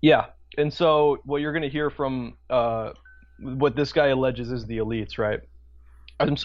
Yeah, 0.00 0.26
and 0.56 0.72
so 0.72 1.18
what 1.24 1.40
you're 1.40 1.52
going 1.52 1.62
to 1.62 1.68
hear 1.68 1.90
from 1.90 2.36
uh, 2.50 2.92
what 3.40 3.76
this 3.76 3.92
guy 3.92 4.08
alleges 4.08 4.50
is 4.50 4.66
the 4.66 4.78
elites, 4.78 5.18
right? 5.18 5.40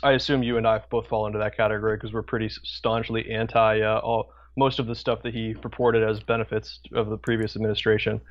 I 0.04 0.12
assume 0.12 0.44
you 0.44 0.58
and 0.58 0.68
I 0.68 0.82
both 0.92 1.08
fall 1.08 1.26
into 1.26 1.40
that 1.40 1.58
category 1.58 1.98
because 1.98 2.14
we're 2.14 2.22
pretty 2.22 2.50
staunchly 2.50 3.32
anti 3.32 3.82
uh, 3.82 4.00
all 4.00 4.32
most 4.56 4.78
of 4.78 4.86
the 4.86 4.94
stuff 4.94 5.24
that 5.24 5.34
he 5.34 5.56
purported 5.56 6.08
as 6.08 6.20
benefits 6.20 6.80
of 6.94 7.10
the 7.10 7.18
previous 7.18 7.56
administration. 7.56 8.22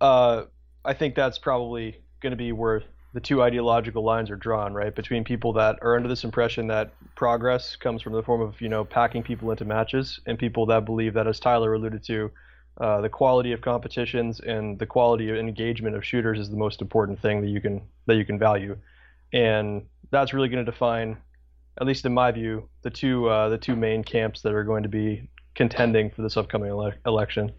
Uh, 0.00 0.44
I 0.82 0.94
think 0.94 1.14
that's 1.14 1.38
probably 1.38 2.00
going 2.22 2.30
to 2.30 2.36
be 2.36 2.52
where 2.52 2.82
the 3.16 3.20
two 3.20 3.42
ideological 3.42 4.04
lines 4.04 4.30
are 4.30 4.36
drawn, 4.36 4.74
right? 4.74 4.94
Between 4.94 5.24
people 5.24 5.54
that 5.54 5.78
are 5.80 5.96
under 5.96 6.06
this 6.06 6.22
impression 6.22 6.66
that 6.66 6.92
progress 7.14 7.74
comes 7.74 8.02
from 8.02 8.12
the 8.12 8.22
form 8.22 8.42
of, 8.42 8.60
you 8.60 8.68
know, 8.68 8.84
packing 8.84 9.22
people 9.22 9.50
into 9.50 9.64
matches, 9.64 10.20
and 10.26 10.38
people 10.38 10.66
that 10.66 10.84
believe 10.84 11.14
that, 11.14 11.26
as 11.26 11.40
Tyler 11.40 11.72
alluded 11.72 12.04
to, 12.04 12.30
uh, 12.78 13.00
the 13.00 13.08
quality 13.08 13.52
of 13.52 13.62
competitions 13.62 14.40
and 14.40 14.78
the 14.78 14.84
quality 14.84 15.30
of 15.30 15.36
engagement 15.36 15.96
of 15.96 16.04
shooters 16.04 16.38
is 16.38 16.50
the 16.50 16.58
most 16.58 16.82
important 16.82 17.18
thing 17.22 17.40
that 17.40 17.48
you 17.48 17.58
can 17.58 17.80
that 18.04 18.16
you 18.16 18.24
can 18.26 18.38
value, 18.38 18.76
and 19.32 19.86
that's 20.10 20.34
really 20.34 20.50
going 20.50 20.62
to 20.62 20.70
define, 20.70 21.16
at 21.80 21.86
least 21.86 22.04
in 22.04 22.12
my 22.12 22.30
view, 22.30 22.68
the 22.82 22.90
two 22.90 23.30
uh, 23.30 23.48
the 23.48 23.56
two 23.56 23.76
main 23.76 24.04
camps 24.04 24.42
that 24.42 24.52
are 24.52 24.64
going 24.64 24.82
to 24.82 24.90
be 24.90 25.26
contending 25.54 26.10
for 26.10 26.20
this 26.20 26.36
upcoming 26.36 26.68
ele- 26.68 26.92
election. 27.06 27.50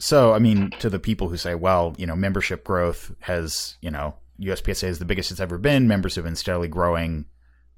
So, 0.00 0.32
I 0.32 0.38
mean, 0.38 0.70
to 0.78 0.88
the 0.88 0.98
people 0.98 1.28
who 1.28 1.36
say, 1.36 1.54
well, 1.54 1.94
you 1.98 2.06
know, 2.06 2.16
membership 2.16 2.64
growth 2.64 3.14
has, 3.20 3.76
you 3.82 3.90
know, 3.90 4.14
USPSA 4.40 4.84
is 4.84 4.98
the 4.98 5.04
biggest 5.04 5.30
it's 5.30 5.40
ever 5.40 5.58
been. 5.58 5.86
Members 5.86 6.14
have 6.14 6.24
been 6.24 6.36
steadily 6.36 6.68
growing, 6.68 7.26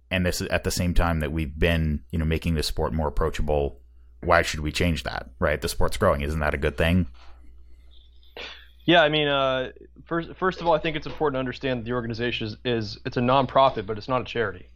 and 0.09 0.25
this 0.25 0.41
is 0.41 0.47
at 0.47 0.63
the 0.63 0.71
same 0.71 0.95
time 0.95 1.19
that 1.19 1.33
we've 1.33 1.59
been, 1.59 2.05
you 2.13 2.21
know, 2.21 2.25
making 2.25 2.55
the 2.55 2.63
sport 2.63 2.93
more 2.93 3.09
approachable. 3.09 3.81
Why 4.21 4.43
should 4.43 4.61
we 4.61 4.71
change 4.71 5.03
that? 5.03 5.31
Right, 5.41 5.61
the 5.61 5.69
sport's 5.69 5.97
growing. 5.97 6.21
Isn't 6.21 6.39
that 6.39 6.55
a 6.55 6.59
good 6.59 6.79
thing? 6.79 7.09
Yeah, 8.85 9.03
I 9.03 9.09
mean, 9.09 9.27
uh, 9.27 9.73
first 10.07 10.37
first 10.37 10.61
of 10.61 10.69
all, 10.69 10.75
I 10.75 10.79
think 10.79 10.97
it's 10.97 11.07
important 11.07 11.35
to 11.35 11.41
understand 11.41 11.81
that 11.81 11.85
the 11.87 11.93
organization 11.93 12.47
is, 12.47 12.57
is 12.65 12.99
it's 13.05 13.17
a 13.17 13.21
nonprofit, 13.21 13.85
but 13.85 13.99
it's 13.99 14.09
not 14.09 14.21
a 14.21 14.25
charity. 14.25 14.69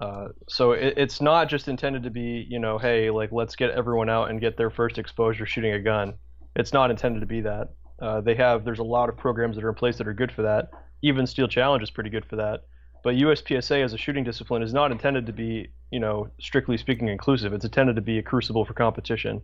Uh, 0.00 0.28
so 0.48 0.72
it, 0.72 0.94
it's 0.96 1.20
not 1.20 1.50
just 1.50 1.68
intended 1.68 2.04
to 2.04 2.10
be, 2.10 2.46
you 2.48 2.58
know, 2.58 2.78
hey, 2.78 3.10
like 3.10 3.30
let's 3.30 3.56
get 3.56 3.70
everyone 3.70 4.08
out 4.08 4.30
and 4.30 4.40
get 4.40 4.56
their 4.56 4.70
first 4.70 4.96
exposure 4.96 5.44
shooting 5.44 5.74
a 5.74 5.78
gun 5.78 6.14
it's 6.56 6.72
not 6.72 6.90
intended 6.90 7.20
to 7.20 7.26
be 7.26 7.40
that. 7.42 7.68
Uh, 8.00 8.20
they 8.20 8.34
have 8.34 8.64
there's 8.64 8.78
a 8.78 8.84
lot 8.84 9.08
of 9.08 9.16
programs 9.16 9.56
that 9.56 9.64
are 9.64 9.68
in 9.68 9.74
place 9.74 9.98
that 9.98 10.08
are 10.08 10.14
good 10.14 10.32
for 10.32 10.42
that. 10.42 10.70
Even 11.02 11.26
Steel 11.26 11.48
Challenge 11.48 11.82
is 11.82 11.90
pretty 11.90 12.10
good 12.10 12.24
for 12.24 12.36
that. 12.36 12.62
But 13.04 13.16
USPSA 13.16 13.84
as 13.84 13.92
a 13.92 13.98
shooting 13.98 14.24
discipline 14.24 14.62
is 14.62 14.72
not 14.72 14.92
intended 14.92 15.26
to 15.26 15.32
be, 15.32 15.68
you 15.90 15.98
know, 15.98 16.28
strictly 16.40 16.76
speaking 16.76 17.08
inclusive. 17.08 17.52
It's 17.52 17.64
intended 17.64 17.96
to 17.96 18.02
be 18.02 18.18
a 18.18 18.22
crucible 18.22 18.64
for 18.64 18.74
competition. 18.74 19.42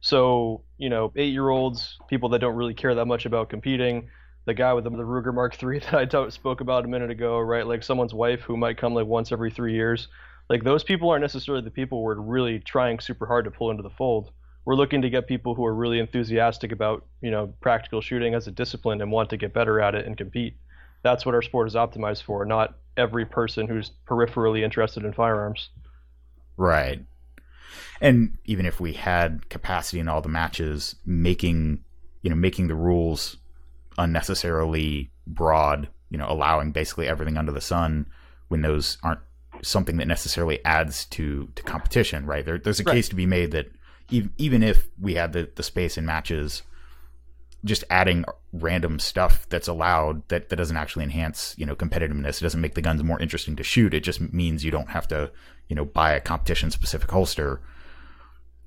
So, 0.00 0.64
you 0.78 0.88
know, 0.88 1.12
eight-year-olds, 1.16 1.98
people 2.08 2.28
that 2.30 2.38
don't 2.38 2.54
really 2.54 2.74
care 2.74 2.94
that 2.94 3.06
much 3.06 3.26
about 3.26 3.50
competing, 3.50 4.08
the 4.46 4.54
guy 4.54 4.72
with 4.72 4.84
the, 4.84 4.90
Ruger 4.90 5.34
Mark 5.34 5.60
III 5.62 5.78
that 5.90 5.94
I 5.94 6.04
t- 6.04 6.30
spoke 6.30 6.60
about 6.60 6.84
a 6.84 6.88
minute 6.88 7.10
ago, 7.10 7.38
right? 7.38 7.66
Like 7.66 7.82
someone's 7.82 8.14
wife 8.14 8.40
who 8.42 8.56
might 8.56 8.78
come 8.78 8.94
like 8.94 9.06
once 9.06 9.32
every 9.32 9.50
three 9.50 9.74
years. 9.74 10.08
Like 10.48 10.64
those 10.64 10.82
people 10.82 11.10
aren't 11.10 11.22
necessarily 11.22 11.62
the 11.62 11.70
people 11.70 12.02
we're 12.02 12.18
really 12.18 12.60
trying 12.60 12.98
super 12.98 13.26
hard 13.26 13.44
to 13.44 13.50
pull 13.50 13.70
into 13.70 13.82
the 13.82 13.90
fold 13.90 14.30
we're 14.64 14.74
looking 14.74 15.02
to 15.02 15.10
get 15.10 15.26
people 15.26 15.54
who 15.54 15.64
are 15.64 15.74
really 15.74 15.98
enthusiastic 15.98 16.72
about 16.72 17.04
you 17.20 17.30
know 17.30 17.52
practical 17.60 18.00
shooting 18.00 18.34
as 18.34 18.46
a 18.46 18.50
discipline 18.50 19.00
and 19.00 19.10
want 19.10 19.30
to 19.30 19.36
get 19.36 19.52
better 19.52 19.80
at 19.80 19.94
it 19.94 20.06
and 20.06 20.16
compete. 20.16 20.56
That's 21.02 21.24
what 21.24 21.34
our 21.34 21.42
sport 21.42 21.66
is 21.66 21.74
optimized 21.74 22.22
for, 22.22 22.44
not 22.44 22.76
every 22.96 23.24
person 23.24 23.66
who's 23.66 23.90
peripherally 24.06 24.62
interested 24.62 25.04
in 25.04 25.14
firearms. 25.14 25.70
Right. 26.56 27.04
And 28.02 28.36
even 28.44 28.66
if 28.66 28.80
we 28.80 28.92
had 28.92 29.48
capacity 29.48 29.98
in 29.98 30.08
all 30.08 30.20
the 30.20 30.28
matches, 30.28 30.96
making 31.06 31.84
you 32.22 32.30
know 32.30 32.36
making 32.36 32.68
the 32.68 32.74
rules 32.74 33.36
unnecessarily 33.98 35.10
broad, 35.26 35.88
you 36.10 36.18
know, 36.18 36.26
allowing 36.28 36.72
basically 36.72 37.06
everything 37.06 37.36
under 37.36 37.52
the 37.52 37.60
sun 37.60 38.06
when 38.48 38.62
those 38.62 38.98
aren't 39.02 39.20
something 39.62 39.96
that 39.98 40.06
necessarily 40.06 40.64
adds 40.64 41.04
to 41.06 41.48
to 41.54 41.62
competition, 41.62 42.26
right? 42.26 42.44
There, 42.44 42.58
there's 42.58 42.80
a 42.80 42.84
right. 42.84 42.94
case 42.94 43.08
to 43.10 43.14
be 43.14 43.26
made 43.26 43.52
that 43.52 43.70
even 44.10 44.62
if 44.62 44.88
we 45.00 45.14
had 45.14 45.32
the, 45.32 45.50
the 45.54 45.62
space 45.62 45.96
in 45.96 46.04
matches, 46.04 46.62
just 47.64 47.84
adding 47.90 48.24
random 48.52 48.98
stuff 48.98 49.46
that's 49.48 49.68
allowed 49.68 50.26
that, 50.28 50.48
that 50.48 50.56
doesn't 50.56 50.76
actually 50.76 51.04
enhance, 51.04 51.54
you 51.58 51.66
know, 51.66 51.76
competitiveness. 51.76 52.38
It 52.38 52.42
doesn't 52.42 52.60
make 52.60 52.74
the 52.74 52.82
guns 52.82 53.02
more 53.02 53.20
interesting 53.20 53.56
to 53.56 53.62
shoot. 53.62 53.94
It 53.94 54.00
just 54.00 54.20
means 54.32 54.64
you 54.64 54.70
don't 54.70 54.90
have 54.90 55.06
to, 55.08 55.30
you 55.68 55.76
know, 55.76 55.84
buy 55.84 56.12
a 56.12 56.20
competition 56.20 56.70
specific 56.70 57.10
holster. 57.10 57.60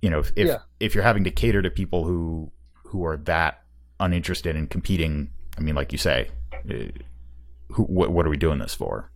You 0.01 0.09
know, 0.09 0.19
if 0.19 0.31
yeah. 0.35 0.57
if 0.79 0.93
you're 0.93 1.03
having 1.03 1.23
to 1.23 1.31
cater 1.31 1.61
to 1.61 1.69
people 1.69 2.03
who 2.03 2.51
who 2.83 3.05
are 3.05 3.17
that 3.17 3.63
uninterested 3.99 4.55
in 4.55 4.67
competing, 4.67 5.31
I 5.57 5.61
mean, 5.61 5.75
like 5.75 5.91
you 5.91 5.97
say, 5.97 6.29
uh, 6.69 6.89
who, 7.69 7.83
what, 7.83 8.11
what 8.11 8.25
are 8.25 8.29
we 8.29 8.37
doing 8.37 8.59
this 8.59 8.75
for? 8.75 9.09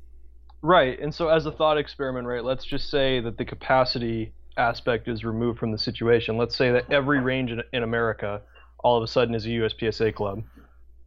Right. 0.61 0.99
And 0.99 1.13
so, 1.13 1.27
as 1.27 1.45
a 1.45 1.51
thought 1.51 1.77
experiment, 1.77 2.25
right, 2.25 2.43
let's 2.43 2.65
just 2.65 2.89
say 2.89 3.19
that 3.19 3.37
the 3.37 3.45
capacity 3.45 4.33
aspect 4.57 5.07
is 5.07 5.23
removed 5.23 5.59
from 5.59 5.71
the 5.71 5.77
situation. 5.77 6.37
Let's 6.37 6.55
say 6.55 6.71
that 6.71 6.91
every 6.91 7.19
range 7.19 7.51
in, 7.51 7.61
in 7.73 7.83
America 7.83 8.41
all 8.79 8.97
of 8.97 9.03
a 9.03 9.07
sudden 9.07 9.35
is 9.35 9.45
a 9.45 9.49
USPSA 9.49 10.13
club. 10.13 10.43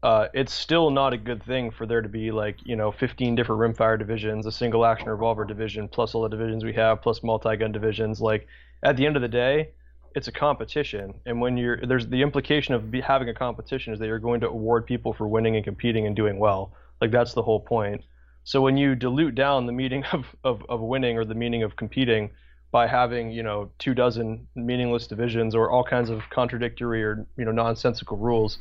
Uh, 0.03 0.29
it's 0.33 0.53
still 0.53 0.91
not 0.91 1.13
a 1.13 1.19
good 1.19 1.43
thing 1.45 1.71
for 1.71 1.87
there 1.87 2.01
to 2.01 2.09
be 2.09 2.31
like 2.31 2.57
you 2.65 2.75
know 2.75 2.91
15 2.91 3.35
different 3.35 3.77
rimfire 3.77 3.99
divisions, 3.99 4.47
a 4.47 4.53
single 4.53 4.87
action 4.87 5.09
revolver 5.09 5.45
division, 5.45 5.89
plus 5.89 6.15
all 6.15 6.23
the 6.23 6.29
divisions 6.29 6.65
we 6.65 6.73
have, 6.73 7.03
plus 7.03 7.23
multi-gun 7.23 7.71
divisions. 7.71 8.21
Like 8.21 8.47
at 8.83 8.97
the 8.97 9.07
end 9.07 9.17
of 9.17 9.23
the 9.23 9.29
day, 9.29 9.71
it's 10.15 10.27
a 10.27 10.33
competition, 10.33 11.15
and 11.27 11.41
when 11.41 11.59
you're 11.59 11.85
there's 11.87 12.09
the 12.09 12.23
implication 12.23 12.75
of 12.75 12.91
be, 12.91 13.01
having 13.01 13.29
a 13.29 13.35
competition 13.35 13.93
is 13.93 13.99
that 13.99 14.07
you're 14.07 14.19
going 14.19 14.41
to 14.41 14.49
award 14.49 14.87
people 14.87 15.13
for 15.13 15.29
winning 15.29 15.57
and 15.57 15.65
competing 15.65 16.07
and 16.07 16.17
doing 16.17 16.39
well. 16.39 16.73
Like 17.01 17.11
that's 17.11 17.35
the 17.35 17.43
whole 17.43 17.61
point. 17.61 18.03
So 18.45 18.63
when 18.63 18.77
you 18.77 18.95
dilute 18.95 19.35
down 19.35 19.67
the 19.67 19.73
meaning 19.73 20.05
of, 20.13 20.25
of, 20.45 20.63
of 20.69 20.81
winning 20.81 21.19
or 21.19 21.25
the 21.25 21.35
meaning 21.35 21.63
of 21.63 21.77
competing 21.77 22.31
by 22.73 22.87
having 22.87 23.31
you 23.31 23.43
know 23.43 23.71
two 23.79 23.95
dozen 23.95 24.47
meaningless 24.55 25.07
divisions 25.07 25.55
or 25.55 25.71
all 25.71 25.85
kinds 25.85 26.11
of 26.11 26.23
contradictory 26.31 27.03
or 27.03 27.27
you 27.37 27.45
know 27.45 27.53
nonsensical 27.53 28.17
rules, 28.17 28.59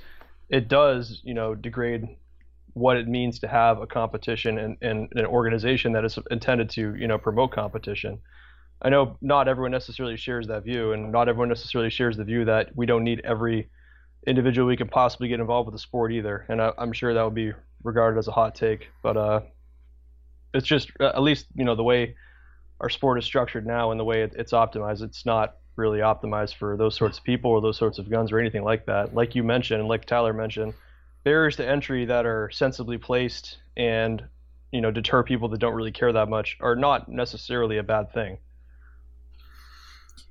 it 0.50 0.68
does 0.68 1.22
you 1.24 1.34
know 1.34 1.56
degrade 1.56 2.08
what 2.74 2.98
it 2.98 3.08
means 3.08 3.40
to 3.40 3.48
have 3.48 3.82
a 3.82 3.88
competition 3.88 4.58
and, 4.58 4.78
and 4.82 5.10
an 5.16 5.26
organization 5.26 5.94
that 5.94 6.06
is 6.06 6.18
intended 6.32 6.70
to 6.70 6.96
you 6.96 7.08
know 7.08 7.18
promote 7.18 7.52
competition. 7.52 8.20
I 8.82 8.90
know 8.90 9.18
not 9.22 9.48
everyone 9.48 9.72
necessarily 9.72 10.16
shares 10.16 10.48
that 10.48 10.64
view, 10.64 10.94
and 10.94 11.12
not 11.12 11.28
everyone 11.28 11.50
necessarily 11.50 11.90
shares 11.90 12.16
the 12.16 12.24
view 12.24 12.46
that 12.46 12.76
we 12.76 12.86
don't 12.86 13.04
need 13.04 13.22
every 13.24 13.70
individual 14.26 14.68
we 14.68 14.78
can 14.78 14.88
possibly 14.88 15.28
get 15.28 15.40
involved 15.40 15.68
with 15.68 15.76
the 15.76 15.80
sport 15.80 16.12
either. 16.14 16.46
And 16.48 16.62
I, 16.62 16.72
am 16.78 16.94
sure 16.94 17.14
that 17.14 17.24
would 17.24 17.36
be 17.36 17.54
regarded 17.84 18.18
as 18.18 18.28
a 18.28 18.32
hot 18.32 18.56
take, 18.56 18.88
but 19.04 19.18
uh, 19.18 19.42
it's 20.54 20.68
just 20.68 20.92
at 21.00 21.22
least 21.22 21.48
you 21.56 21.66
know 21.66 21.76
the 21.76 21.84
way 21.84 22.16
our 22.82 22.90
sport 22.90 23.20
is 23.20 23.26
structured 23.26 23.66
now 23.66 23.92
and 23.92 24.00
the 24.00 24.06
way 24.06 24.24
it, 24.24 24.34
it's 24.38 24.54
optimized, 24.54 25.02
it's 25.02 25.26
not 25.26 25.58
really 25.76 26.00
optimized 26.00 26.56
for 26.56 26.78
those 26.78 26.96
sorts 26.96 27.18
of 27.18 27.24
people 27.24 27.52
or 27.52 27.62
those 27.62 27.78
sorts 27.78 28.00
of 28.00 28.10
guns 28.10 28.32
or 28.32 28.40
anything 28.40 28.64
like 28.64 28.86
that. 28.86 29.14
Like 29.16 29.36
you 29.36 29.44
mentioned, 29.44 29.80
and 29.80 29.90
like 29.90 30.06
Tyler 30.06 30.34
mentioned, 30.34 30.74
barriers 31.24 31.56
to 31.58 31.68
entry 31.68 32.06
that 32.06 32.26
are 32.26 32.50
sensibly 32.52 32.98
placed 32.98 33.58
and 33.76 34.24
you 34.72 34.82
know 34.82 34.92
deter 34.92 35.24
people 35.24 35.50
that 35.50 35.60
don't 35.60 35.74
really 35.74 35.92
care 35.92 36.14
that 36.14 36.30
much 36.30 36.58
are 36.60 36.76
not 36.76 37.10
necessarily 37.10 37.78
a 37.78 37.84
bad 37.84 38.14
thing. 38.14 38.38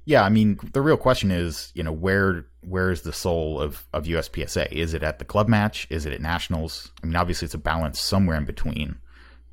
Yeah, 0.05 0.23
I 0.23 0.31
mean, 0.31 0.59
the 0.73 0.81
real 0.81 0.97
question 0.97 1.31
is, 1.31 1.71
you 1.75 1.83
know, 1.83 1.93
where 1.93 2.47
where 2.63 2.91
is 2.91 3.03
the 3.03 3.13
soul 3.13 3.61
of 3.61 3.87
of 3.93 4.05
USPSA? 4.05 4.73
Is 4.73 4.95
it 4.95 5.03
at 5.03 5.19
the 5.19 5.25
club 5.25 5.49
match? 5.49 5.87
Is 5.91 6.07
it 6.07 6.13
at 6.13 6.21
nationals? 6.21 6.91
I 7.03 7.07
mean, 7.07 7.17
obviously, 7.17 7.47
it's 7.47 7.55
a 7.55 7.59
balance 7.59 8.01
somewhere 8.01 8.37
in 8.37 8.45
between. 8.45 8.97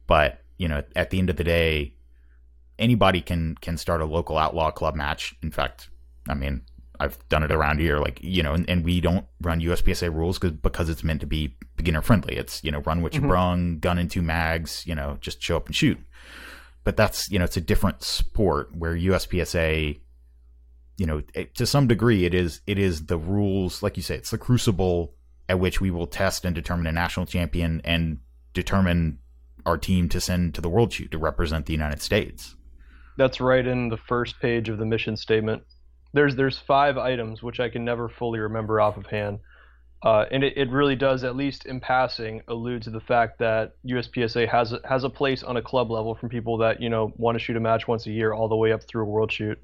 But 0.08 0.42
you 0.58 0.68
know, 0.68 0.84
at 0.96 1.10
the 1.10 1.20
end 1.20 1.30
of 1.30 1.36
the 1.36 1.44
day, 1.44 1.94
anybody 2.80 3.22
can 3.22 3.56
can 3.62 3.78
start 3.78 4.02
a 4.02 4.06
local 4.06 4.38
outlaw 4.38 4.72
club 4.72 4.96
match. 4.96 5.36
In 5.42 5.52
fact, 5.52 5.90
I 6.28 6.34
mean, 6.34 6.62
I've 7.00 7.18
done 7.30 7.44
it 7.44 7.52
around 7.52 7.80
here, 7.80 8.00
like 8.00 8.20
you 8.22 8.44
know, 8.44 8.54
and, 8.54 8.70
and 8.70 8.84
we 8.84 9.02
don't 9.02 9.26
run 9.42 9.62
USPSA 9.62 10.14
rules 10.14 10.40
because 10.40 10.58
because 10.58 10.90
it's 10.90 11.04
meant 11.04 11.22
to 11.22 11.28
be 11.28 11.56
beginner 11.76 12.02
friendly. 12.02 12.36
It's 12.36 12.64
you 12.64 12.72
know, 12.72 12.80
run 12.80 13.02
what 13.02 13.14
you 13.14 13.20
mm-hmm. 13.20 13.30
brung, 13.30 13.80
gun 13.80 13.98
and 13.98 14.10
two 14.10 14.22
mags, 14.22 14.86
you 14.86 14.96
know, 14.96 15.18
just 15.22 15.42
show 15.42 15.58
up 15.58 15.68
and 15.68 15.76
shoot. 15.76 16.00
But 16.84 16.98
that's 16.98 17.30
you 17.32 17.40
know, 17.40 17.46
it's 17.46 17.58
a 17.58 17.62
different 17.62 18.04
sport 18.04 18.76
where 18.76 18.96
USPSA, 18.96 20.00
you 20.98 21.06
know, 21.06 21.24
it, 21.34 21.56
to 21.56 21.66
some 21.66 21.88
degree, 21.88 22.26
it 22.26 22.34
is 22.34 22.62
it 22.68 22.78
is 22.78 23.06
the 23.06 23.18
rules, 23.18 23.82
like 23.84 23.98
you 23.98 24.04
say, 24.04 24.16
it's 24.16 24.32
the 24.32 24.38
crucible 24.38 25.14
at 25.48 25.60
which 25.60 25.80
we 25.80 25.92
will 25.92 26.08
test 26.08 26.46
and 26.46 26.56
determine 26.56 26.88
a 26.88 26.92
national 26.92 27.26
champion 27.26 27.82
and 27.84 28.20
determine 28.54 29.20
our 29.66 29.78
team 29.78 30.10
to 30.10 30.22
send 30.22 30.56
to 30.56 30.62
the 30.62 30.70
world 30.70 30.94
shoot 30.94 31.12
to 31.12 31.18
represent 31.18 31.66
the 31.66 31.74
United 31.74 32.02
States. 32.02 32.55
That's 33.18 33.40
right 33.40 33.66
in 33.66 33.90
the 33.90 33.98
first 33.98 34.40
page 34.40 34.70
of 34.70 34.78
the 34.78 34.86
mission 34.86 35.18
statement. 35.18 35.64
There's 36.14 36.36
there's 36.36 36.58
five 36.58 36.98
items 36.98 37.44
which 37.44 37.60
I 37.60 37.70
can 37.70 37.84
never 37.86 38.10
fully 38.10 38.40
remember 38.40 38.80
off 38.80 38.98
of 38.98 39.06
hand. 39.06 39.40
Uh, 40.04 40.26
and 40.30 40.44
it, 40.44 40.54
it 40.56 40.70
really 40.70 40.96
does, 40.96 41.24
at 41.24 41.36
least 41.36 41.66
in 41.66 41.80
passing, 41.80 42.42
allude 42.48 42.84
to 42.84 42.92
the 42.92 43.00
fact 43.00 43.40
that 43.40 43.74
USPSA 43.86 44.48
has 44.48 44.72
a, 44.72 44.80
has 44.88 45.04
a 45.04 45.10
place 45.10 45.42
on 45.42 45.58
a 45.58 45.62
club 45.64 45.90
level 45.90 46.14
from 46.14 46.30
people 46.30 46.58
that 46.60 46.80
you 46.82 46.90
know 46.90 47.12
want 47.18 47.36
to 47.36 47.44
shoot 47.44 47.58
a 47.58 47.60
match 47.60 47.88
once 47.88 48.06
a 48.06 48.12
year, 48.12 48.32
all 48.32 48.48
the 48.48 48.56
way 48.56 48.72
up 48.72 48.84
through 48.84 49.04
a 49.04 49.10
world 49.10 49.32
shoot. 49.32 49.58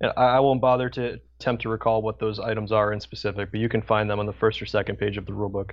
And 0.00 0.12
I, 0.16 0.24
I 0.24 0.40
won't 0.40 0.60
bother 0.60 0.90
to 0.90 1.20
attempt 1.38 1.62
to 1.62 1.68
recall 1.68 2.02
what 2.02 2.18
those 2.18 2.40
items 2.40 2.72
are 2.72 2.92
in 2.92 3.00
specific, 3.00 3.50
but 3.50 3.60
you 3.60 3.68
can 3.68 3.82
find 3.82 4.10
them 4.10 4.18
on 4.18 4.26
the 4.26 4.32
first 4.32 4.60
or 4.60 4.66
second 4.66 4.98
page 4.98 5.16
of 5.16 5.26
the 5.26 5.32
rulebook. 5.32 5.70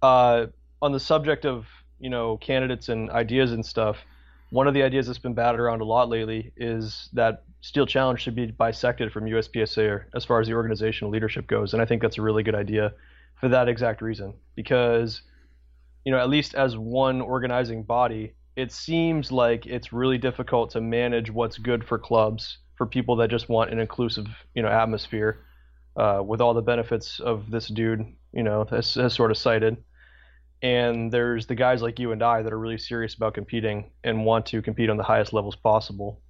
Uh, 0.00 0.46
on 0.80 0.92
the 0.92 1.00
subject 1.00 1.44
of 1.44 1.66
you 1.98 2.10
know 2.10 2.36
candidates 2.36 2.88
and 2.88 3.10
ideas 3.10 3.52
and 3.52 3.66
stuff, 3.66 3.96
one 4.50 4.68
of 4.68 4.74
the 4.74 4.82
ideas 4.82 5.06
that's 5.06 5.18
been 5.18 5.34
batted 5.34 5.60
around 5.60 5.80
a 5.80 5.84
lot 5.84 6.08
lately 6.08 6.52
is 6.56 7.08
that 7.12 7.44
Steel 7.60 7.86
Challenge 7.86 8.20
should 8.20 8.34
be 8.34 8.46
bisected 8.46 9.12
from 9.12 9.24
USPSA 9.24 10.04
as 10.14 10.24
far 10.24 10.40
as 10.40 10.46
the 10.46 10.54
organizational 10.54 11.10
leadership 11.10 11.46
goes, 11.46 11.72
and 11.72 11.82
I 11.82 11.86
think 11.86 12.02
that's 12.02 12.18
a 12.18 12.22
really 12.22 12.42
good 12.42 12.54
idea 12.54 12.92
for 13.40 13.48
that 13.48 13.68
exact 13.68 14.02
reason. 14.02 14.34
Because 14.54 15.22
you 16.04 16.12
know, 16.12 16.18
at 16.18 16.30
least 16.30 16.54
as 16.54 16.76
one 16.76 17.20
organizing 17.20 17.82
body, 17.82 18.34
it 18.56 18.72
seems 18.72 19.30
like 19.30 19.66
it's 19.66 19.92
really 19.92 20.18
difficult 20.18 20.70
to 20.70 20.80
manage 20.80 21.30
what's 21.30 21.58
good 21.58 21.84
for 21.84 21.98
clubs 21.98 22.58
for 22.76 22.86
people 22.86 23.16
that 23.16 23.30
just 23.30 23.48
want 23.48 23.70
an 23.70 23.78
inclusive, 23.78 24.26
you 24.54 24.62
know, 24.62 24.68
atmosphere 24.68 25.44
uh, 25.96 26.22
with 26.24 26.40
all 26.40 26.54
the 26.54 26.62
benefits 26.62 27.20
of 27.20 27.50
this 27.50 27.68
dude, 27.68 28.04
you 28.32 28.42
know, 28.42 28.64
has, 28.70 28.94
has 28.94 29.14
sort 29.14 29.30
of 29.30 29.36
cited. 29.36 29.76
And 30.62 31.10
there's 31.10 31.46
the 31.46 31.54
guys 31.54 31.80
like 31.80 31.98
you 31.98 32.12
and 32.12 32.22
I 32.22 32.42
that 32.42 32.52
are 32.52 32.58
really 32.58 32.78
serious 32.78 33.14
about 33.14 33.34
competing 33.34 33.90
and 34.04 34.24
want 34.24 34.46
to 34.46 34.60
compete 34.60 34.90
on 34.90 34.96
the 34.96 35.02
highest 35.02 35.32
levels 35.32 35.56
possible. 35.56 36.20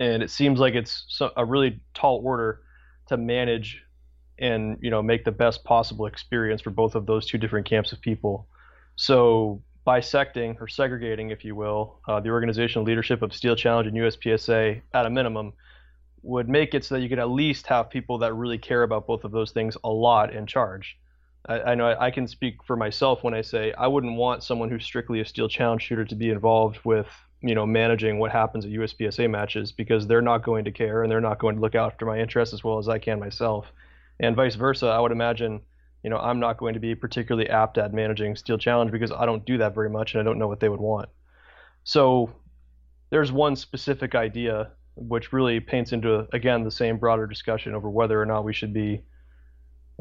And 0.00 0.22
it 0.22 0.30
seems 0.30 0.58
like 0.58 0.74
it's 0.74 1.20
a 1.36 1.44
really 1.44 1.80
tall 1.94 2.20
order 2.24 2.62
to 3.08 3.16
manage 3.16 3.82
and 4.38 4.78
you 4.80 4.90
know 4.90 5.02
make 5.02 5.24
the 5.24 5.32
best 5.32 5.64
possible 5.64 6.06
experience 6.06 6.62
for 6.62 6.70
both 6.70 6.94
of 6.94 7.06
those 7.06 7.26
two 7.26 7.38
different 7.38 7.66
camps 7.66 7.92
of 7.92 8.00
people. 8.00 8.46
So 8.96 9.62
bisecting 9.84 10.56
or 10.60 10.68
segregating, 10.68 11.30
if 11.30 11.44
you 11.44 11.54
will, 11.54 12.00
uh, 12.06 12.20
the 12.20 12.28
organizational 12.28 12.84
leadership 12.84 13.22
of 13.22 13.32
Steel 13.32 13.56
Challenge 13.56 13.88
and 13.88 13.96
USPSA 13.96 14.82
at 14.92 15.06
a 15.06 15.10
minimum 15.10 15.52
would 16.22 16.48
make 16.48 16.74
it 16.74 16.84
so 16.84 16.94
that 16.94 17.00
you 17.00 17.08
could 17.08 17.18
at 17.18 17.30
least 17.30 17.66
have 17.68 17.88
people 17.88 18.18
that 18.18 18.34
really 18.34 18.58
care 18.58 18.82
about 18.82 19.06
both 19.06 19.24
of 19.24 19.32
those 19.32 19.52
things 19.52 19.76
a 19.84 19.88
lot 19.88 20.34
in 20.34 20.46
charge. 20.46 20.98
I, 21.46 21.60
I 21.60 21.74
know 21.74 21.86
I, 21.88 22.06
I, 22.06 22.10
can 22.10 22.26
speak 22.26 22.62
for 22.64 22.76
myself 22.76 23.22
when 23.22 23.34
I 23.34 23.42
say 23.42 23.72
I 23.72 23.86
wouldn't 23.86 24.16
want 24.16 24.42
someone 24.42 24.70
who's 24.70 24.84
strictly 24.84 25.20
a 25.20 25.24
steel 25.24 25.48
challenge 25.48 25.82
shooter 25.82 26.04
to 26.04 26.14
be 26.14 26.30
involved 26.30 26.78
with 26.84 27.06
you 27.40 27.54
know 27.54 27.66
managing 27.66 28.18
what 28.18 28.32
happens 28.32 28.64
at 28.64 28.70
USPSA 28.70 29.30
matches 29.30 29.72
because 29.72 30.06
they're 30.06 30.22
not 30.22 30.42
going 30.42 30.64
to 30.64 30.72
care 30.72 31.02
and 31.02 31.10
they're 31.10 31.20
not 31.20 31.38
going 31.38 31.56
to 31.56 31.60
look 31.60 31.74
after 31.74 32.06
my 32.06 32.18
interests 32.18 32.54
as 32.54 32.64
well 32.64 32.78
as 32.78 32.88
I 32.88 32.98
can 32.98 33.20
myself, 33.20 33.66
and 34.20 34.34
vice 34.34 34.54
versa. 34.54 34.86
I 34.86 35.00
would 35.00 35.12
imagine 35.12 35.60
you 36.02 36.10
know 36.10 36.18
I'm 36.18 36.40
not 36.40 36.58
going 36.58 36.74
to 36.74 36.80
be 36.80 36.94
particularly 36.94 37.48
apt 37.48 37.78
at 37.78 37.92
managing 37.92 38.36
steel 38.36 38.58
challenge 38.58 38.90
because 38.90 39.12
I 39.12 39.26
don't 39.26 39.44
do 39.44 39.58
that 39.58 39.74
very 39.74 39.90
much 39.90 40.14
and 40.14 40.20
I 40.20 40.24
don't 40.24 40.38
know 40.38 40.48
what 40.48 40.60
they 40.60 40.68
would 40.68 40.80
want. 40.80 41.08
So 41.84 42.30
there's 43.10 43.32
one 43.32 43.56
specific 43.56 44.14
idea 44.14 44.72
which 44.96 45.32
really 45.32 45.60
paints 45.60 45.92
into 45.92 46.26
again 46.32 46.64
the 46.64 46.70
same 46.70 46.98
broader 46.98 47.26
discussion 47.26 47.74
over 47.74 47.88
whether 47.88 48.20
or 48.20 48.26
not 48.26 48.44
we 48.44 48.52
should 48.52 48.74
be, 48.74 49.02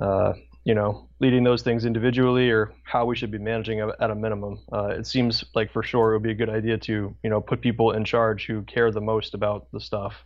uh, 0.02 0.34
you 0.68 0.76
know, 0.76 1.08
leading 1.22 1.46
those 1.46 1.62
things 1.62 1.86
individually 1.86 2.50
or 2.50 2.74
how 2.84 3.06
we 3.06 3.16
should 3.16 3.32
be 3.32 3.38
managing 3.38 3.80
at 3.80 4.12
a 4.12 4.16
minimum. 4.16 4.60
Uh, 4.70 4.88
it 4.88 5.08
seems 5.08 5.46
like 5.56 5.72
for 5.72 5.82
sure 5.82 6.12
it 6.12 6.16
would 6.16 6.24
be 6.24 6.32
a 6.32 6.36
good 6.36 6.50
idea 6.50 6.78
to 6.78 7.16
you 7.24 7.30
know 7.30 7.40
put 7.40 7.62
people 7.62 7.94
in 7.94 8.04
charge 8.04 8.46
who 8.46 8.64
care 8.64 8.92
the 8.92 9.00
most 9.00 9.34
about 9.34 9.72
the 9.72 9.80
stuff. 9.80 10.26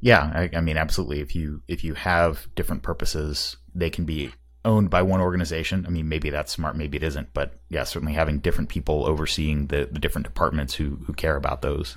Yeah, 0.00 0.32
I, 0.34 0.56
I 0.56 0.60
mean, 0.62 0.76
absolutely. 0.76 1.20
If 1.20 1.36
you 1.36 1.62
if 1.68 1.84
you 1.84 1.94
have 1.94 2.48
different 2.56 2.82
purposes, 2.82 3.56
they 3.72 3.88
can 3.88 4.04
be 4.04 4.32
owned 4.64 4.90
by 4.90 5.02
one 5.02 5.20
organization. 5.20 5.86
I 5.86 5.90
mean, 5.90 6.08
maybe 6.08 6.30
that's 6.30 6.50
smart, 6.50 6.76
maybe 6.76 6.96
it 6.96 7.04
isn't, 7.04 7.32
but 7.32 7.54
yeah, 7.68 7.84
certainly 7.84 8.14
having 8.14 8.40
different 8.40 8.68
people 8.68 9.06
overseeing 9.06 9.68
the, 9.68 9.88
the 9.88 10.00
different 10.00 10.26
departments 10.26 10.74
who 10.74 10.98
who 11.06 11.12
care 11.12 11.36
about 11.36 11.62
those 11.62 11.96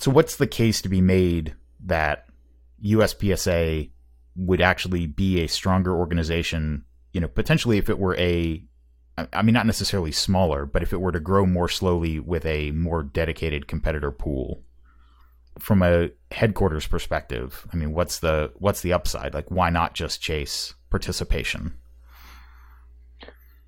so 0.00 0.10
what's 0.10 0.36
the 0.36 0.46
case 0.46 0.80
to 0.82 0.88
be 0.88 1.00
made 1.00 1.54
that 1.84 2.26
USPSA 2.84 3.90
would 4.38 4.60
actually 4.60 5.06
be 5.06 5.40
a 5.40 5.48
stronger 5.48 5.94
organization, 5.94 6.84
you 7.12 7.20
know, 7.20 7.28
potentially 7.28 7.76
if 7.76 7.90
it 7.90 7.98
were 7.98 8.16
a 8.16 8.62
I 9.32 9.42
mean 9.42 9.52
not 9.52 9.66
necessarily 9.66 10.12
smaller, 10.12 10.64
but 10.64 10.82
if 10.82 10.92
it 10.92 11.00
were 11.00 11.10
to 11.10 11.18
grow 11.18 11.44
more 11.44 11.68
slowly 11.68 12.20
with 12.20 12.46
a 12.46 12.70
more 12.70 13.02
dedicated 13.02 13.66
competitor 13.66 14.12
pool. 14.12 14.62
From 15.58 15.82
a 15.82 16.10
headquarters 16.30 16.86
perspective, 16.86 17.66
I 17.72 17.76
mean 17.76 17.92
what's 17.92 18.20
the 18.20 18.52
what's 18.58 18.80
the 18.80 18.92
upside? 18.92 19.34
Like 19.34 19.50
why 19.50 19.70
not 19.70 19.94
just 19.94 20.22
chase 20.22 20.74
participation? 20.88 21.74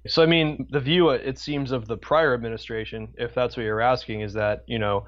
So 0.07 0.23
I 0.23 0.27
mean, 0.27 0.69
the 0.71 0.81
view 0.81 1.11
it 1.11 1.39
seems 1.39 1.73
of 1.73 1.87
the 1.87 1.97
prior 1.97 2.33
administration, 2.33 3.13
if 3.19 3.35
that's 3.35 3.57
what 3.57 3.65
you're 3.65 3.81
asking, 3.81 4.21
is 4.21 4.33
that, 4.35 4.63
you 4.67 4.79
know, 4.79 5.07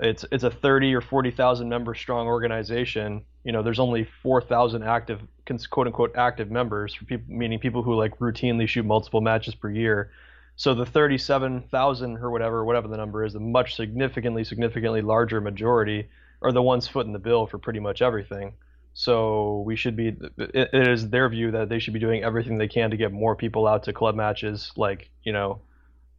it's 0.00 0.24
it's 0.30 0.44
a 0.44 0.50
30 0.50 0.94
or 0.94 1.00
40,000 1.00 1.68
member 1.68 1.94
strong 1.94 2.26
organization. 2.26 3.24
You 3.48 3.52
know, 3.52 3.62
there's 3.62 3.78
only 3.78 4.06
4,000 4.22 4.82
active 4.82 5.22
quote 5.70 5.86
unquote 5.86 6.14
active 6.14 6.50
members 6.50 6.92
for 6.92 7.06
people 7.06 7.34
meaning 7.34 7.58
people 7.58 7.82
who 7.82 7.94
like 7.94 8.18
routinely 8.18 8.68
shoot 8.68 8.84
multiple 8.84 9.22
matches 9.22 9.54
per 9.54 9.70
year. 9.70 10.10
So 10.56 10.74
the 10.74 10.84
37,000 10.84 12.18
or 12.18 12.30
whatever 12.30 12.62
whatever 12.66 12.88
the 12.88 12.98
number 12.98 13.24
is, 13.24 13.34
a 13.34 13.40
much 13.40 13.74
significantly 13.74 14.44
significantly 14.44 15.00
larger 15.00 15.40
majority 15.40 16.10
are 16.42 16.52
the 16.52 16.60
ones 16.60 16.88
footing 16.88 17.14
the 17.14 17.18
bill 17.18 17.46
for 17.46 17.56
pretty 17.56 17.80
much 17.80 18.02
everything. 18.02 18.52
So 18.92 19.62
we 19.64 19.76
should 19.76 19.96
be 19.96 20.08
it 20.36 20.86
is 20.86 21.08
their 21.08 21.26
view 21.30 21.50
that 21.52 21.70
they 21.70 21.78
should 21.78 21.94
be 21.94 22.00
doing 22.00 22.22
everything 22.22 22.58
they 22.58 22.68
can 22.68 22.90
to 22.90 22.98
get 22.98 23.12
more 23.12 23.34
people 23.34 23.66
out 23.66 23.84
to 23.84 23.94
club 23.94 24.14
matches 24.14 24.72
like, 24.76 25.08
you 25.22 25.32
know, 25.32 25.62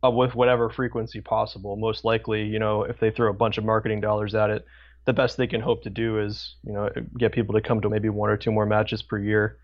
uh, 0.04 0.10
with 0.10 0.34
whatever 0.34 0.68
frequency 0.72 1.22
possible. 1.22 1.76
Most 1.76 2.04
likely, 2.04 2.46
you 2.46 2.58
know, 2.58 2.86
if 2.86 3.00
they 3.00 3.12
throw 3.12 3.30
a 3.30 3.36
bunch 3.36 3.60
of 3.60 3.66
marketing 3.66 4.02
dollars 4.02 4.34
at 4.34 4.50
it, 4.50 4.66
the 5.10 5.14
best 5.14 5.38
they 5.38 5.48
can 5.48 5.60
hope 5.60 5.82
to 5.82 5.90
do 5.90 6.20
is, 6.20 6.58
you 6.64 6.72
know, 6.72 6.88
get 7.18 7.32
people 7.32 7.56
to 7.56 7.62
come 7.62 7.82
to 7.82 7.90
maybe 7.90 8.10
one 8.10 8.30
or 8.30 8.38
two 8.38 8.52
more 8.52 8.68
matches 8.68 9.02
per 9.02 9.18
year. 9.18 9.58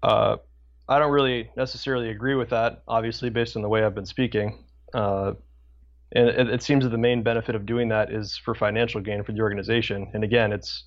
Uh, 0.00 0.36
I 0.88 1.00
don't 1.00 1.10
really 1.10 1.50
necessarily 1.56 2.10
agree 2.10 2.36
with 2.36 2.50
that, 2.50 2.84
obviously, 2.86 3.30
based 3.30 3.56
on 3.56 3.62
the 3.62 3.68
way 3.68 3.82
I've 3.82 3.96
been 3.96 4.06
speaking. 4.06 4.64
Uh, 4.94 5.32
and 6.12 6.28
it, 6.28 6.50
it, 6.50 6.62
seems 6.62 6.84
that 6.84 6.90
the 6.90 6.98
main 6.98 7.24
benefit 7.24 7.56
of 7.56 7.66
doing 7.66 7.88
that 7.88 8.12
is 8.12 8.36
for 8.36 8.54
financial 8.54 9.00
gain 9.00 9.24
for 9.24 9.32
the 9.32 9.40
organization. 9.40 10.08
And 10.14 10.22
again, 10.22 10.52
it's 10.52 10.84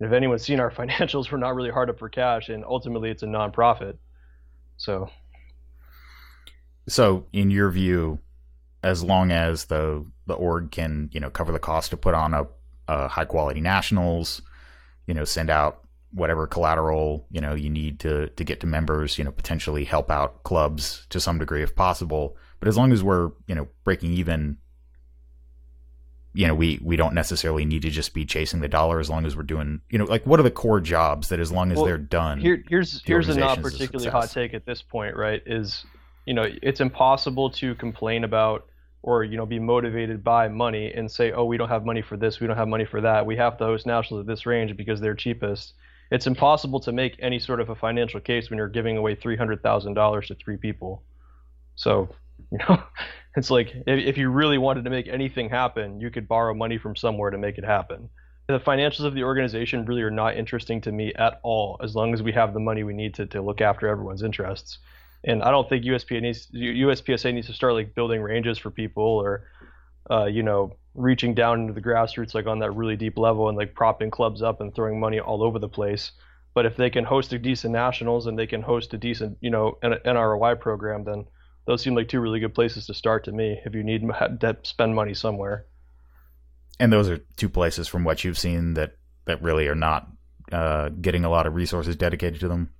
if 0.00 0.10
anyone's 0.10 0.42
seen 0.42 0.58
our 0.58 0.70
financials, 0.80 1.30
we're 1.30 1.36
not 1.36 1.54
really 1.54 1.70
hard 1.70 1.90
up 1.90 1.98
for 1.98 2.08
cash, 2.08 2.48
and 2.48 2.64
ultimately, 2.64 3.10
it's 3.10 3.22
a 3.22 3.26
nonprofit. 3.26 3.98
So 4.78 5.10
so, 6.88 7.26
in 7.30 7.50
your 7.50 7.70
view, 7.70 8.20
as 8.82 9.04
long 9.04 9.30
as 9.30 9.66
the 9.66 10.06
the 10.26 10.34
org 10.34 10.70
can 10.70 11.10
you 11.12 11.20
know 11.20 11.30
cover 11.30 11.52
the 11.52 11.58
cost 11.58 11.90
to 11.90 11.96
put 11.98 12.14
on 12.14 12.32
a, 12.32 12.46
a 12.92 13.08
high 13.08 13.24
quality 13.24 13.60
nationals, 13.60 14.42
you 15.06 15.14
know, 15.14 15.24
send 15.24 15.50
out 15.50 15.80
whatever 16.14 16.46
collateral 16.46 17.26
you 17.30 17.40
know 17.40 17.54
you 17.54 17.70
need 17.70 17.98
to 18.00 18.28
to 18.28 18.44
get 18.44 18.60
to 18.60 18.66
members, 18.66 19.18
you 19.18 19.24
know, 19.24 19.32
potentially 19.32 19.84
help 19.84 20.10
out 20.10 20.42
clubs 20.42 21.06
to 21.10 21.20
some 21.20 21.38
degree 21.38 21.62
if 21.62 21.74
possible. 21.74 22.36
But 22.60 22.68
as 22.68 22.76
long 22.76 22.92
as 22.92 23.02
we're 23.02 23.30
you 23.46 23.54
know 23.54 23.68
breaking 23.84 24.12
even, 24.12 24.58
you 26.34 26.46
know, 26.46 26.54
we 26.54 26.78
we 26.82 26.96
don't 26.96 27.14
necessarily 27.14 27.64
need 27.64 27.82
to 27.82 27.90
just 27.90 28.14
be 28.14 28.24
chasing 28.24 28.60
the 28.60 28.68
dollar 28.68 29.00
as 29.00 29.08
long 29.08 29.26
as 29.26 29.36
we're 29.36 29.42
doing 29.42 29.80
you 29.90 29.98
know 29.98 30.04
like 30.04 30.26
what 30.26 30.38
are 30.38 30.44
the 30.44 30.50
core 30.50 30.80
jobs 30.80 31.30
that 31.30 31.40
as 31.40 31.50
long 31.50 31.72
as 31.72 31.76
well, 31.76 31.86
they're 31.86 31.98
done. 31.98 32.40
Here, 32.40 32.62
here's 32.68 33.02
here's 33.04 33.28
a 33.28 33.38
not 33.38 33.62
particularly 33.62 34.08
a 34.08 34.12
hot 34.12 34.30
take 34.30 34.54
at 34.54 34.66
this 34.66 34.82
point, 34.82 35.16
right? 35.16 35.42
Is 35.46 35.84
you 36.26 36.34
know 36.34 36.44
it's 36.62 36.80
impossible 36.80 37.50
to 37.50 37.74
complain 37.76 38.24
about 38.24 38.66
or 39.02 39.24
you 39.24 39.36
know 39.36 39.46
be 39.46 39.58
motivated 39.58 40.22
by 40.22 40.48
money 40.48 40.92
and 40.92 41.10
say 41.10 41.32
oh 41.32 41.44
we 41.44 41.56
don't 41.56 41.68
have 41.68 41.84
money 41.84 42.02
for 42.02 42.16
this 42.16 42.40
we 42.40 42.46
don't 42.46 42.56
have 42.56 42.68
money 42.68 42.84
for 42.84 43.00
that. 43.00 43.26
We 43.26 43.36
have 43.36 43.56
to 43.58 43.64
host 43.64 43.86
nationals 43.86 44.20
at 44.20 44.26
this 44.26 44.46
range 44.46 44.76
because 44.76 45.00
they're 45.00 45.14
cheapest. 45.14 45.74
It's 46.10 46.26
impossible 46.26 46.80
to 46.80 46.92
make 46.92 47.16
any 47.20 47.38
sort 47.38 47.60
of 47.60 47.70
a 47.70 47.74
financial 47.74 48.20
case 48.20 48.50
when 48.50 48.58
you're 48.58 48.68
giving 48.68 48.98
away 48.98 49.16
$300000 49.16 50.26
to 50.26 50.34
three 50.34 50.56
people. 50.56 51.02
So 51.74 52.08
you 52.50 52.58
know 52.58 52.82
it's 53.36 53.50
like 53.50 53.72
if, 53.74 53.98
if 53.98 54.18
you 54.18 54.30
really 54.30 54.58
wanted 54.58 54.84
to 54.84 54.90
make 54.90 55.08
anything 55.08 55.48
happen 55.48 56.00
you 56.00 56.10
could 56.10 56.26
borrow 56.26 56.54
money 56.54 56.78
from 56.78 56.96
somewhere 56.96 57.30
to 57.30 57.38
make 57.38 57.58
it 57.58 57.64
happen. 57.64 58.08
The 58.48 58.58
financials 58.58 59.04
of 59.04 59.14
the 59.14 59.22
organization 59.22 59.84
really 59.86 60.02
are 60.02 60.10
not 60.10 60.36
interesting 60.36 60.80
to 60.82 60.92
me 60.92 61.14
at 61.14 61.40
all 61.42 61.80
as 61.82 61.94
long 61.94 62.12
as 62.12 62.22
we 62.22 62.32
have 62.32 62.52
the 62.52 62.60
money 62.60 62.82
we 62.82 62.92
need 62.92 63.14
to, 63.14 63.26
to 63.26 63.40
look 63.40 63.60
after 63.60 63.86
everyone's 63.88 64.22
interests 64.22 64.78
and 65.24 65.42
I 65.42 65.50
don't 65.50 65.68
think 65.68 65.84
needs 65.84 66.48
USPSA 66.50 67.34
needs 67.34 67.46
to 67.46 67.52
start 67.52 67.74
like 67.74 67.94
building 67.94 68.20
ranges 68.20 68.58
for 68.58 68.70
people 68.70 69.04
or 69.04 69.44
uh, 70.10 70.26
you 70.26 70.42
know 70.42 70.76
reaching 70.94 71.34
down 71.34 71.60
into 71.60 71.72
the 71.72 71.80
grassroots 71.80 72.34
like 72.34 72.46
on 72.46 72.58
that 72.58 72.72
really 72.72 72.96
deep 72.96 73.16
level 73.16 73.48
and 73.48 73.56
like 73.56 73.74
propping 73.74 74.10
clubs 74.10 74.42
up 74.42 74.60
and 74.60 74.74
throwing 74.74 75.00
money 75.00 75.20
all 75.20 75.42
over 75.42 75.58
the 75.58 75.68
place. 75.68 76.12
But 76.54 76.66
if 76.66 76.76
they 76.76 76.90
can 76.90 77.04
host 77.04 77.32
a 77.32 77.38
decent 77.38 77.72
nationals 77.72 78.26
and 78.26 78.38
they 78.38 78.46
can 78.46 78.62
host 78.62 78.92
a 78.94 78.98
decent 78.98 79.38
you 79.40 79.50
know 79.50 79.78
NROI 79.82 80.58
program, 80.60 81.04
then 81.04 81.26
those 81.66 81.82
seem 81.82 81.94
like 81.94 82.08
two 82.08 82.20
really 82.20 82.40
good 82.40 82.54
places 82.54 82.86
to 82.86 82.94
start 82.94 83.24
to 83.24 83.32
me 83.32 83.60
if 83.64 83.74
you 83.74 83.84
need 83.84 84.02
to 84.02 84.56
spend 84.64 84.94
money 84.94 85.14
somewhere. 85.14 85.66
And 86.80 86.92
those 86.92 87.08
are 87.08 87.18
two 87.36 87.48
places 87.48 87.86
from 87.86 88.02
what 88.02 88.24
you've 88.24 88.38
seen 88.38 88.74
that 88.74 88.96
that 89.26 89.40
really 89.40 89.68
are 89.68 89.76
not 89.76 90.08
uh, 90.50 90.88
getting 90.88 91.24
a 91.24 91.30
lot 91.30 91.46
of 91.46 91.54
resources 91.54 91.96
dedicated 91.96 92.40
to 92.40 92.48
them. 92.48 92.70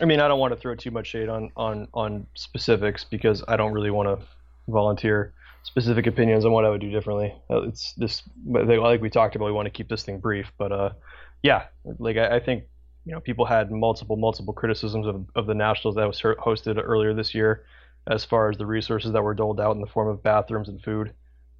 I 0.00 0.06
mean, 0.06 0.20
I 0.20 0.28
don't 0.28 0.40
want 0.40 0.54
to 0.54 0.60
throw 0.60 0.74
too 0.74 0.90
much 0.90 1.08
shade 1.08 1.28
on 1.28 1.50
on 1.56 1.88
on 1.92 2.26
specifics 2.34 3.04
because 3.04 3.44
I 3.46 3.56
don't 3.56 3.72
really 3.72 3.90
want 3.90 4.08
to 4.08 4.26
volunteer 4.68 5.34
specific 5.62 6.06
opinions 6.06 6.44
on 6.44 6.52
what 6.52 6.64
I 6.64 6.70
would 6.70 6.80
do 6.80 6.90
differently. 6.90 7.34
Uh, 7.50 7.62
it's 7.62 7.92
this, 7.94 8.22
like 8.46 9.00
we 9.00 9.10
talked 9.10 9.36
about, 9.36 9.46
we 9.46 9.52
want 9.52 9.66
to 9.66 9.70
keep 9.70 9.88
this 9.88 10.02
thing 10.02 10.18
brief, 10.18 10.50
but 10.58 10.72
uh, 10.72 10.90
yeah, 11.42 11.64
like 11.98 12.16
I, 12.16 12.36
I 12.36 12.40
think 12.40 12.64
you 13.04 13.12
know 13.12 13.20
people 13.20 13.44
had 13.44 13.70
multiple 13.70 14.16
multiple 14.16 14.54
criticisms 14.54 15.06
of 15.06 15.26
of 15.34 15.46
the 15.46 15.54
nationals 15.54 15.96
that 15.96 16.06
was 16.06 16.20
hosted 16.20 16.80
earlier 16.82 17.14
this 17.14 17.34
year, 17.34 17.64
as 18.06 18.24
far 18.24 18.50
as 18.50 18.56
the 18.56 18.66
resources 18.66 19.12
that 19.12 19.22
were 19.22 19.34
doled 19.34 19.60
out 19.60 19.74
in 19.74 19.80
the 19.80 19.86
form 19.86 20.08
of 20.08 20.22
bathrooms 20.22 20.68
and 20.68 20.82
food, 20.82 21.12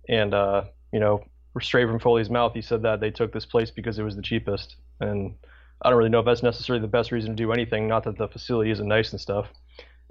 and 0.09 0.35
uh, 0.35 0.65
you 0.93 1.01
know, 1.01 1.23
straight 1.61 1.87
from 1.87 1.99
Foley's 1.99 2.31
mouth, 2.31 2.55
he 2.55 2.63
said 2.63 2.83
that 2.83 3.01
they 3.01 3.11
took 3.11 3.33
this 3.33 3.47
place 3.47 3.71
because 3.71 3.99
it 3.99 4.03
was 4.03 4.17
the 4.17 4.23
cheapest, 4.23 4.77
and 5.01 5.35
I 5.83 5.91
don't 5.91 5.99
really 5.99 6.11
know 6.11 6.21
if 6.21 6.27
that's 6.27 6.43
necessarily 6.43 6.83
the 6.83 6.89
best 6.89 7.13
reason 7.13 7.31
to 7.31 7.37
do 7.37 7.53
anything. 7.53 7.89
Not 7.89 8.05
that 8.05 8.19
the 8.19 8.29
facility 8.29 8.71
isn't 8.71 8.87
nice 8.89 9.13
and 9.13 9.21
stuff, 9.21 9.47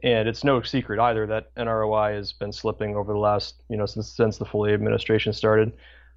And 0.04 0.30
it's 0.30 0.44
no 0.46 0.62
secret 0.62 1.00
either 1.00 1.28
that 1.28 1.54
NROI 1.56 2.16
has 2.16 2.34
been 2.34 2.54
slipping 2.54 2.96
over 2.96 3.14
the 3.14 3.20
last, 3.20 3.64
you 3.70 3.78
know, 3.78 3.86
since 3.86 4.10
since 4.16 4.38
the 4.38 4.46
Foley 4.46 4.74
administration 4.74 5.34
started. 5.34 5.74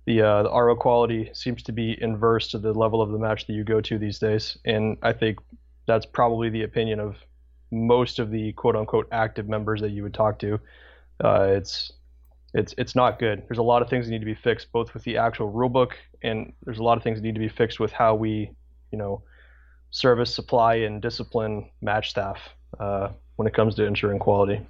The 0.07 0.23
uh, 0.23 0.43
the 0.45 0.51
RO 0.51 0.77
quality 0.77 1.31
seems 1.35 1.62
to 1.65 1.73
be 1.73 1.97
inverse 2.03 2.49
to 2.51 2.59
the 2.59 2.73
level 2.75 3.03
of 3.03 3.11
the 3.12 3.19
match 3.19 3.47
that 3.47 3.53
you 3.55 3.65
go 3.65 3.81
to 3.83 3.99
these 3.99 4.19
days, 4.19 4.59
and 4.65 4.99
I 5.03 5.12
think 5.12 5.38
that's 5.87 6.07
probably 6.07 6.51
the 6.51 6.62
opinion 6.65 7.01
of 7.01 7.17
most 7.73 8.19
of 8.19 8.31
the 8.31 8.53
quote 8.55 8.77
unquote 8.77 9.09
active 9.12 9.49
members 9.49 9.81
that 9.83 9.91
you 9.91 10.03
would 10.05 10.15
talk 10.15 10.38
to. 10.41 10.61
Uh, 11.25 11.47
it's 11.51 11.93
it's 12.55 12.75
it's 12.79 12.95
not 12.97 13.19
good. 13.19 13.45
There's 13.49 13.59
a 13.59 13.62
lot 13.62 13.83
of 13.83 13.88
things 13.91 14.07
that 14.07 14.12
need 14.12 14.21
to 14.21 14.27
be 14.27 14.35
fixed, 14.35 14.73
both 14.73 14.95
with 14.95 15.05
the 15.05 15.19
actual 15.19 15.53
rulebook, 15.53 15.93
and 16.23 16.53
there's 16.65 16.79
a 16.79 16.83
lot 16.85 16.99
of 16.99 17.05
things 17.05 17.19
that 17.19 17.25
need 17.25 17.35
to 17.35 17.41
be 17.41 17.49
fixed 17.49 17.81
with 17.81 17.93
how 17.93 18.15
we, 18.15 18.53
you 18.91 18.99
know, 18.99 19.23
service, 19.92 20.35
supply, 20.35 20.76
and 20.76 21.00
discipline 21.00 21.70
match 21.81 22.11
staff 22.11 22.38
uh, 22.81 23.11
when 23.37 23.46
it 23.46 23.55
comes 23.55 23.76
to 23.76 23.85
ensuring 23.85 24.18
quality. 24.18 24.61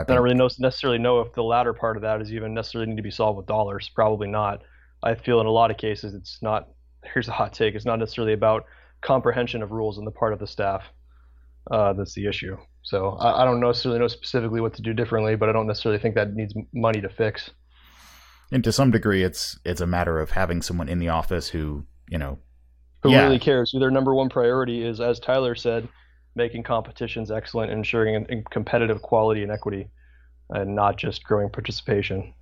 I, 0.00 0.04
I 0.04 0.06
don't 0.06 0.22
really 0.22 0.36
know, 0.36 0.48
necessarily 0.58 0.98
know 0.98 1.20
if 1.20 1.34
the 1.34 1.42
latter 1.42 1.74
part 1.74 1.96
of 1.96 2.02
that 2.02 2.22
is 2.22 2.32
even 2.32 2.54
necessarily 2.54 2.88
need 2.88 2.96
to 2.96 3.02
be 3.02 3.10
solved 3.10 3.36
with 3.36 3.46
dollars. 3.46 3.90
Probably 3.94 4.28
not. 4.28 4.62
I 5.02 5.14
feel 5.14 5.40
in 5.40 5.46
a 5.46 5.50
lot 5.50 5.70
of 5.70 5.76
cases 5.76 6.14
it's 6.14 6.38
not. 6.40 6.68
Here's 7.04 7.28
a 7.28 7.32
hot 7.32 7.52
take. 7.52 7.74
It's 7.74 7.84
not 7.84 7.98
necessarily 7.98 8.32
about 8.32 8.64
comprehension 9.00 9.62
of 9.62 9.72
rules 9.72 9.98
on 9.98 10.04
the 10.04 10.10
part 10.10 10.32
of 10.32 10.38
the 10.38 10.46
staff. 10.46 10.84
Uh, 11.70 11.92
that's 11.92 12.14
the 12.14 12.26
issue. 12.26 12.56
So 12.82 13.10
I, 13.10 13.42
I, 13.42 13.44
don't 13.44 13.60
necessarily 13.60 14.00
know 14.00 14.08
specifically 14.08 14.60
what 14.60 14.74
to 14.74 14.82
do 14.82 14.92
differently, 14.92 15.36
but 15.36 15.48
I 15.48 15.52
don't 15.52 15.66
necessarily 15.66 16.00
think 16.00 16.14
that 16.14 16.34
needs 16.34 16.54
money 16.74 17.00
to 17.00 17.08
fix. 17.08 17.50
And 18.50 18.64
to 18.64 18.72
some 18.72 18.90
degree, 18.90 19.22
it's 19.22 19.58
it's 19.64 19.80
a 19.80 19.86
matter 19.86 20.18
of 20.18 20.30
having 20.30 20.62
someone 20.62 20.88
in 20.88 20.98
the 20.98 21.08
office 21.08 21.48
who 21.48 21.84
you 22.08 22.18
know 22.18 22.38
who 23.02 23.10
yeah. 23.10 23.24
really 23.24 23.38
cares. 23.38 23.70
Who 23.70 23.78
their 23.78 23.90
number 23.90 24.14
one 24.14 24.28
priority 24.28 24.84
is, 24.84 25.00
as 25.00 25.18
Tyler 25.18 25.54
said, 25.54 25.88
making 26.34 26.62
competitions 26.62 27.30
excellent 27.30 27.72
ensuring 27.72 28.44
competitive 28.50 29.02
quality 29.02 29.42
and 29.42 29.50
equity, 29.50 29.88
and 30.50 30.74
not 30.74 30.96
just 30.96 31.24
growing 31.24 31.50
participation. 31.50 32.34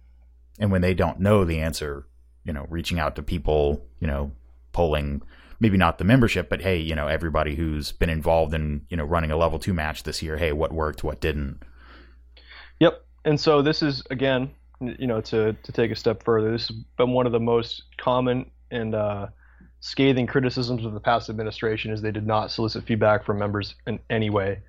And 0.58 0.70
when 0.70 0.82
they 0.82 0.94
don't 0.94 1.20
know 1.20 1.44
the 1.44 1.60
answer, 1.60 2.06
you 2.44 2.52
know, 2.52 2.66
reaching 2.68 2.98
out 2.98 3.16
to 3.16 3.22
people, 3.22 3.86
you 4.00 4.06
know, 4.06 4.32
polling 4.72 5.22
maybe 5.60 5.76
not 5.76 5.98
the 5.98 6.04
membership, 6.04 6.48
but 6.48 6.60
hey, 6.60 6.78
you 6.78 6.94
know, 6.94 7.08
everybody 7.08 7.54
who's 7.54 7.92
been 7.92 8.10
involved 8.10 8.54
in, 8.54 8.86
you 8.88 8.96
know, 8.96 9.04
running 9.04 9.30
a 9.30 9.36
level 9.36 9.58
two 9.58 9.74
match 9.74 10.02
this 10.04 10.22
year, 10.22 10.36
hey, 10.36 10.52
what 10.52 10.72
worked, 10.72 11.02
what 11.02 11.20
didn't. 11.20 11.62
Yep. 12.80 13.04
And 13.24 13.40
so 13.40 13.62
this 13.62 13.82
is 13.82 14.02
again, 14.10 14.50
you 14.80 15.06
know, 15.06 15.20
to 15.22 15.54
to 15.54 15.72
take 15.72 15.90
a 15.90 15.96
step 15.96 16.22
further, 16.22 16.52
this 16.52 16.68
has 16.68 16.76
been 16.96 17.10
one 17.10 17.26
of 17.26 17.32
the 17.32 17.40
most 17.40 17.82
common 17.96 18.50
and 18.70 18.94
uh, 18.94 19.26
scathing 19.80 20.26
criticisms 20.26 20.84
of 20.84 20.92
the 20.92 21.00
past 21.00 21.30
administration 21.30 21.92
is 21.92 22.02
they 22.02 22.10
did 22.10 22.26
not 22.26 22.50
solicit 22.50 22.84
feedback 22.84 23.24
from 23.24 23.38
members 23.38 23.74
in 23.86 23.98
any 24.10 24.30
way. 24.30 24.60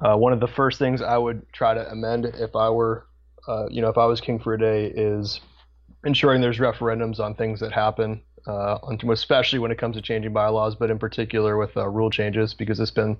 Uh, 0.00 0.16
one 0.16 0.32
of 0.32 0.40
the 0.40 0.48
first 0.48 0.78
things 0.78 1.00
I 1.00 1.16
would 1.16 1.50
try 1.52 1.74
to 1.74 1.90
amend 1.90 2.26
if 2.26 2.56
I 2.56 2.68
were, 2.70 3.06
uh, 3.46 3.66
you 3.70 3.80
know, 3.80 3.88
if 3.88 3.98
I 3.98 4.06
was 4.06 4.20
king 4.20 4.38
for 4.38 4.54
a 4.54 4.58
day, 4.58 4.86
is 4.86 5.40
ensuring 6.04 6.40
there's 6.40 6.58
referendums 6.58 7.20
on 7.20 7.34
things 7.34 7.60
that 7.60 7.72
happen 7.72 8.22
uh, 8.46 8.78
especially 9.10 9.58
when 9.58 9.70
it 9.70 9.78
comes 9.78 9.96
to 9.96 10.02
changing 10.02 10.32
bylaws, 10.32 10.74
but 10.74 10.90
in 10.90 10.98
particular 10.98 11.56
with 11.56 11.76
uh, 11.76 11.88
rule 11.88 12.10
changes, 12.10 12.54
because 12.54 12.78
it's 12.78 12.90
been, 12.90 13.16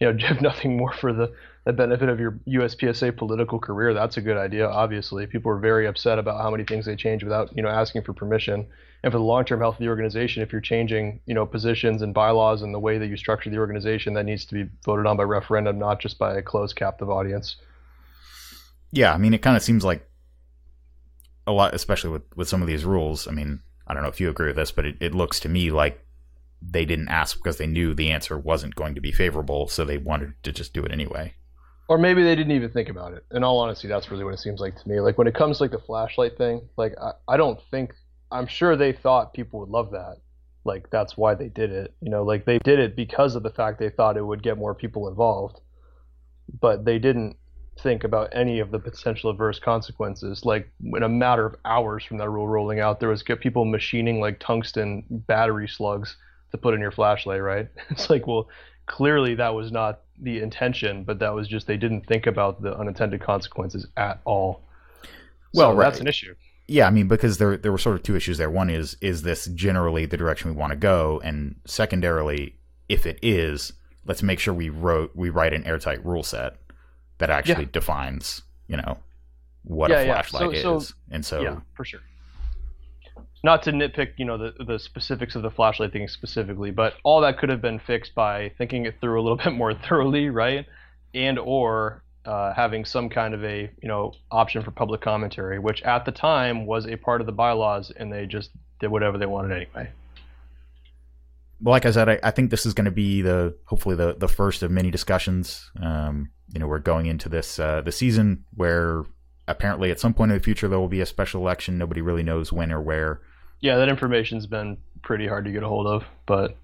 you 0.00 0.12
know, 0.12 0.26
if 0.30 0.40
nothing 0.40 0.76
more 0.76 0.92
for 0.92 1.12
the, 1.12 1.32
the 1.64 1.72
benefit 1.72 2.08
of 2.08 2.18
your 2.18 2.38
USPSA 2.48 3.16
political 3.16 3.58
career, 3.58 3.94
that's 3.94 4.16
a 4.16 4.20
good 4.20 4.36
idea. 4.36 4.68
Obviously, 4.68 5.26
people 5.26 5.50
were 5.50 5.58
very 5.58 5.86
upset 5.86 6.18
about 6.18 6.40
how 6.40 6.50
many 6.50 6.64
things 6.64 6.86
they 6.86 6.96
change 6.96 7.22
without, 7.22 7.56
you 7.56 7.62
know, 7.62 7.68
asking 7.68 8.02
for 8.02 8.12
permission. 8.12 8.66
And 9.04 9.12
for 9.12 9.18
the 9.18 9.24
long-term 9.24 9.60
health 9.60 9.74
of 9.74 9.80
the 9.80 9.88
organization, 9.88 10.42
if 10.42 10.50
you're 10.50 10.62
changing, 10.62 11.20
you 11.26 11.34
know, 11.34 11.44
positions 11.44 12.00
and 12.00 12.14
bylaws 12.14 12.62
and 12.62 12.72
the 12.72 12.78
way 12.78 12.96
that 12.96 13.06
you 13.06 13.18
structure 13.18 13.50
the 13.50 13.58
organization, 13.58 14.14
that 14.14 14.24
needs 14.24 14.46
to 14.46 14.54
be 14.54 14.70
voted 14.82 15.04
on 15.04 15.18
by 15.18 15.24
referendum, 15.24 15.78
not 15.78 16.00
just 16.00 16.18
by 16.18 16.34
a 16.38 16.40
closed 16.40 16.74
captive 16.74 17.10
audience. 17.10 17.56
Yeah, 18.92 19.12
I 19.12 19.18
mean, 19.18 19.34
it 19.34 19.42
kind 19.42 19.58
of 19.58 19.62
seems 19.62 19.84
like 19.84 20.08
a 21.46 21.52
lot, 21.52 21.74
especially 21.74 22.12
with 22.12 22.22
with 22.34 22.48
some 22.48 22.62
of 22.62 22.66
these 22.66 22.86
rules. 22.86 23.28
I 23.28 23.32
mean, 23.32 23.60
I 23.86 23.92
don't 23.92 24.02
know 24.02 24.08
if 24.08 24.20
you 24.20 24.30
agree 24.30 24.46
with 24.46 24.56
this, 24.56 24.72
but 24.72 24.86
it, 24.86 24.96
it 25.00 25.14
looks 25.14 25.38
to 25.40 25.50
me 25.50 25.70
like 25.70 26.02
they 26.62 26.86
didn't 26.86 27.08
ask 27.08 27.36
because 27.36 27.58
they 27.58 27.66
knew 27.66 27.92
the 27.92 28.10
answer 28.10 28.38
wasn't 28.38 28.74
going 28.74 28.94
to 28.94 29.02
be 29.02 29.12
favorable, 29.12 29.68
so 29.68 29.84
they 29.84 29.98
wanted 29.98 30.32
to 30.44 30.50
just 30.50 30.72
do 30.72 30.82
it 30.82 30.90
anyway. 30.90 31.34
Or 31.90 31.98
maybe 31.98 32.22
they 32.22 32.34
didn't 32.34 32.52
even 32.52 32.70
think 32.70 32.88
about 32.88 33.12
it. 33.12 33.26
In 33.32 33.44
all 33.44 33.58
honesty, 33.58 33.86
that's 33.86 34.10
really 34.10 34.24
what 34.24 34.32
it 34.32 34.40
seems 34.40 34.60
like 34.60 34.80
to 34.80 34.88
me. 34.88 35.00
Like 35.00 35.18
when 35.18 35.26
it 35.26 35.34
comes 35.34 35.58
to 35.58 35.64
like 35.64 35.72
the 35.72 35.78
flashlight 35.78 36.38
thing, 36.38 36.66
like 36.78 36.94
I, 36.98 37.10
I 37.28 37.36
don't 37.36 37.60
think 37.70 37.92
I'm 38.30 38.46
sure 38.46 38.76
they 38.76 38.92
thought 38.92 39.34
people 39.34 39.60
would 39.60 39.68
love 39.68 39.90
that. 39.92 40.16
Like 40.64 40.90
that's 40.90 41.16
why 41.16 41.34
they 41.34 41.48
did 41.48 41.70
it. 41.70 41.94
You 42.00 42.10
know, 42.10 42.22
like 42.22 42.44
they 42.44 42.58
did 42.58 42.78
it 42.78 42.96
because 42.96 43.34
of 43.34 43.42
the 43.42 43.50
fact 43.50 43.78
they 43.78 43.90
thought 43.90 44.16
it 44.16 44.24
would 44.24 44.42
get 44.42 44.58
more 44.58 44.74
people 44.74 45.08
involved. 45.08 45.60
But 46.60 46.84
they 46.84 46.98
didn't 46.98 47.36
think 47.80 48.04
about 48.04 48.30
any 48.32 48.60
of 48.60 48.70
the 48.70 48.78
potential 48.78 49.30
adverse 49.30 49.58
consequences. 49.58 50.44
Like 50.44 50.70
in 50.82 51.02
a 51.02 51.08
matter 51.08 51.46
of 51.46 51.56
hours 51.64 52.04
from 52.04 52.18
that 52.18 52.30
rule 52.30 52.48
rolling 52.48 52.80
out, 52.80 53.00
there 53.00 53.08
was 53.08 53.22
people 53.22 53.64
machining 53.64 54.20
like 54.20 54.40
tungsten 54.40 55.04
battery 55.10 55.68
slugs 55.68 56.16
to 56.52 56.58
put 56.58 56.74
in 56.74 56.80
your 56.80 56.92
flashlight. 56.92 57.42
Right? 57.42 57.68
It's 57.90 58.08
like, 58.08 58.26
well, 58.26 58.48
clearly 58.86 59.34
that 59.36 59.54
was 59.54 59.70
not 59.70 60.00
the 60.20 60.40
intention, 60.40 61.04
but 61.04 61.18
that 61.18 61.34
was 61.34 61.48
just 61.48 61.66
they 61.66 61.76
didn't 61.76 62.06
think 62.06 62.26
about 62.26 62.62
the 62.62 62.76
unintended 62.76 63.20
consequences 63.20 63.86
at 63.96 64.20
all. 64.24 64.62
Well, 65.52 65.72
so 65.72 65.76
right. 65.76 65.84
that's 65.84 66.00
an 66.00 66.06
issue. 66.06 66.34
Yeah, 66.66 66.86
I 66.86 66.90
mean, 66.90 67.08
because 67.08 67.38
there 67.38 67.56
there 67.56 67.72
were 67.72 67.78
sort 67.78 67.96
of 67.96 68.02
two 68.02 68.16
issues 68.16 68.38
there. 68.38 68.50
One 68.50 68.70
is 68.70 68.96
is 69.00 69.22
this 69.22 69.46
generally 69.46 70.06
the 70.06 70.16
direction 70.16 70.50
we 70.50 70.56
want 70.56 70.70
to 70.70 70.76
go, 70.76 71.20
and 71.22 71.56
secondarily, 71.66 72.56
if 72.88 73.06
it 73.06 73.18
is, 73.22 73.72
let's 74.06 74.22
make 74.22 74.38
sure 74.38 74.54
we 74.54 74.70
wrote 74.70 75.14
we 75.14 75.28
write 75.28 75.52
an 75.52 75.66
airtight 75.66 76.04
rule 76.04 76.22
set 76.22 76.56
that 77.18 77.30
actually 77.30 77.64
yeah. 77.64 77.70
defines, 77.72 78.42
you 78.66 78.76
know, 78.76 78.98
what 79.62 79.90
yeah, 79.90 80.00
a 80.00 80.04
flashlight 80.04 80.54
yeah. 80.54 80.62
so, 80.62 80.76
is. 80.76 80.88
So, 80.88 80.94
and 81.10 81.24
so, 81.24 81.42
yeah, 81.42 81.60
for 81.74 81.84
sure. 81.84 82.00
Not 83.42 83.62
to 83.64 83.72
nitpick, 83.72 84.12
you 84.16 84.24
know, 84.24 84.38
the 84.38 84.64
the 84.64 84.78
specifics 84.78 85.34
of 85.34 85.42
the 85.42 85.50
flashlight 85.50 85.92
thing 85.92 86.08
specifically, 86.08 86.70
but 86.70 86.94
all 87.02 87.20
that 87.20 87.38
could 87.38 87.50
have 87.50 87.60
been 87.60 87.78
fixed 87.78 88.14
by 88.14 88.52
thinking 88.56 88.86
it 88.86 88.94
through 89.02 89.20
a 89.20 89.22
little 89.22 89.36
bit 89.44 89.52
more 89.52 89.74
thoroughly, 89.74 90.30
right? 90.30 90.64
And 91.12 91.38
or 91.38 92.03
uh, 92.24 92.52
having 92.54 92.84
some 92.84 93.08
kind 93.08 93.34
of 93.34 93.44
a 93.44 93.70
you 93.82 93.88
know 93.88 94.12
option 94.30 94.62
for 94.62 94.70
public 94.70 95.00
commentary, 95.00 95.58
which 95.58 95.82
at 95.82 96.04
the 96.04 96.12
time 96.12 96.66
was 96.66 96.86
a 96.86 96.96
part 96.96 97.20
of 97.20 97.26
the 97.26 97.32
bylaws, 97.32 97.92
and 97.96 98.12
they 98.12 98.26
just 98.26 98.50
did 98.80 98.90
whatever 98.90 99.18
they 99.18 99.26
wanted 99.26 99.52
anyway. 99.52 99.90
Well, 101.60 101.72
like 101.72 101.86
I 101.86 101.90
said, 101.92 102.08
I, 102.08 102.18
I 102.22 102.30
think 102.30 102.50
this 102.50 102.66
is 102.66 102.74
going 102.74 102.86
to 102.86 102.90
be 102.90 103.22
the 103.22 103.56
hopefully 103.64 103.96
the 103.96 104.14
the 104.14 104.28
first 104.28 104.62
of 104.62 104.70
many 104.70 104.90
discussions. 104.90 105.70
Um, 105.80 106.30
you 106.52 106.60
know 106.60 106.66
we're 106.66 106.78
going 106.78 107.06
into 107.06 107.28
this 107.28 107.58
uh, 107.58 107.80
the 107.80 107.92
season 107.92 108.44
where 108.54 109.04
apparently 109.46 109.90
at 109.90 110.00
some 110.00 110.14
point 110.14 110.30
in 110.30 110.38
the 110.38 110.42
future 110.42 110.68
there 110.68 110.78
will 110.78 110.88
be 110.88 111.00
a 111.00 111.06
special 111.06 111.40
election. 111.40 111.78
Nobody 111.78 112.00
really 112.00 112.22
knows 112.22 112.52
when 112.52 112.72
or 112.72 112.80
where. 112.80 113.20
Yeah, 113.60 113.76
that 113.76 113.88
information's 113.88 114.46
been 114.46 114.78
pretty 115.02 115.26
hard 115.26 115.44
to 115.46 115.52
get 115.52 115.62
a 115.62 115.68
hold 115.68 115.86
of, 115.86 116.04
but 116.26 116.56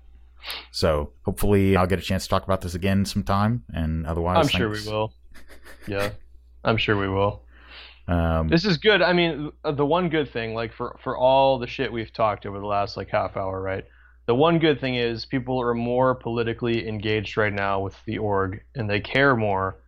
so 0.71 1.13
hopefully 1.25 1.77
I'll 1.77 1.87
get 1.87 1.99
a 1.99 2.03
chance 2.03 2.25
to 2.25 2.29
talk 2.29 2.45
about 2.45 2.61
this 2.61 2.75
again 2.75 3.05
sometime. 3.05 3.65
And 3.73 4.07
otherwise, 4.07 4.39
I'm 4.39 4.49
sure 4.49 4.69
we 4.69 4.87
will. 4.87 5.13
Yeah, 5.87 6.11
I'm 6.65 6.77
sure 6.77 6.97
we 6.97 7.09
will. 7.09 7.43
Um, 8.09 8.49
this 8.49 8.65
is 8.65 8.77
good. 8.77 9.03
I 9.03 9.13
mean, 9.13 9.53
the 9.65 9.87
one 9.87 10.09
good 10.09 10.31
thing, 10.33 10.55
like 10.55 10.73
for 10.73 10.99
for 11.03 11.17
all 11.17 11.59
the 11.59 11.67
shit 11.67 11.93
we've 11.93 12.13
talked 12.13 12.47
over 12.47 12.59
the 12.59 12.67
last 12.67 12.97
like 12.97 13.09
half 13.09 13.37
hour, 13.37 13.61
right? 13.61 13.85
the 14.31 14.35
one 14.37 14.61
good 14.61 14.81
thing 14.81 14.95
is 14.95 15.27
people 15.27 15.61
are 15.61 15.75
more 15.75 16.15
politically 16.15 16.87
engaged 16.87 17.37
right 17.37 17.53
now 17.53 17.81
with 17.81 17.97
the 18.07 18.19
org 18.19 18.61
and 18.77 18.89
they 18.89 19.01
care 19.01 19.35
more 19.35 19.81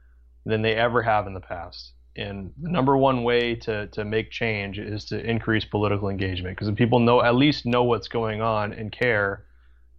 than 0.44 0.62
they 0.62 0.74
ever 0.74 1.00
have 1.00 1.28
in 1.28 1.32
the 1.32 1.38
past. 1.38 1.92
And 2.16 2.52
the 2.60 2.68
number 2.68 2.96
one 2.96 3.22
way 3.22 3.54
to, 3.54 3.86
to 3.86 4.04
make 4.04 4.32
change 4.32 4.80
is 4.80 5.04
to 5.06 5.24
increase 5.24 5.64
political 5.64 6.08
engagement 6.08 6.56
because 6.56 6.66
if 6.66 6.74
people 6.74 6.98
know 6.98 7.22
at 7.22 7.36
least 7.36 7.66
know 7.66 7.84
what's 7.84 8.08
going 8.08 8.42
on 8.42 8.72
and 8.72 8.90
care, 8.90 9.44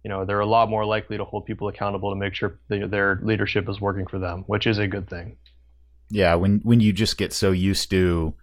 you 0.04 0.10
know, 0.10 0.26
they're 0.26 0.40
a 0.40 0.46
lot 0.46 0.68
more 0.68 0.84
likely 0.84 1.16
to 1.16 1.24
hold 1.24 1.46
people 1.46 1.68
accountable 1.68 2.10
to 2.10 2.16
make 2.16 2.34
sure 2.34 2.58
they, 2.68 2.80
their 2.80 3.18
leadership 3.22 3.66
is 3.66 3.80
working 3.80 4.06
for 4.06 4.18
them, 4.18 4.44
which 4.46 4.66
is 4.66 4.76
a 4.76 4.86
good 4.86 5.08
thing. 5.08 5.38
Yeah, 6.14 6.36
when 6.36 6.60
when 6.62 6.78
you 6.78 6.92
just 6.92 7.18
get 7.18 7.32
so 7.32 7.50
used 7.50 7.90
to 7.90 8.34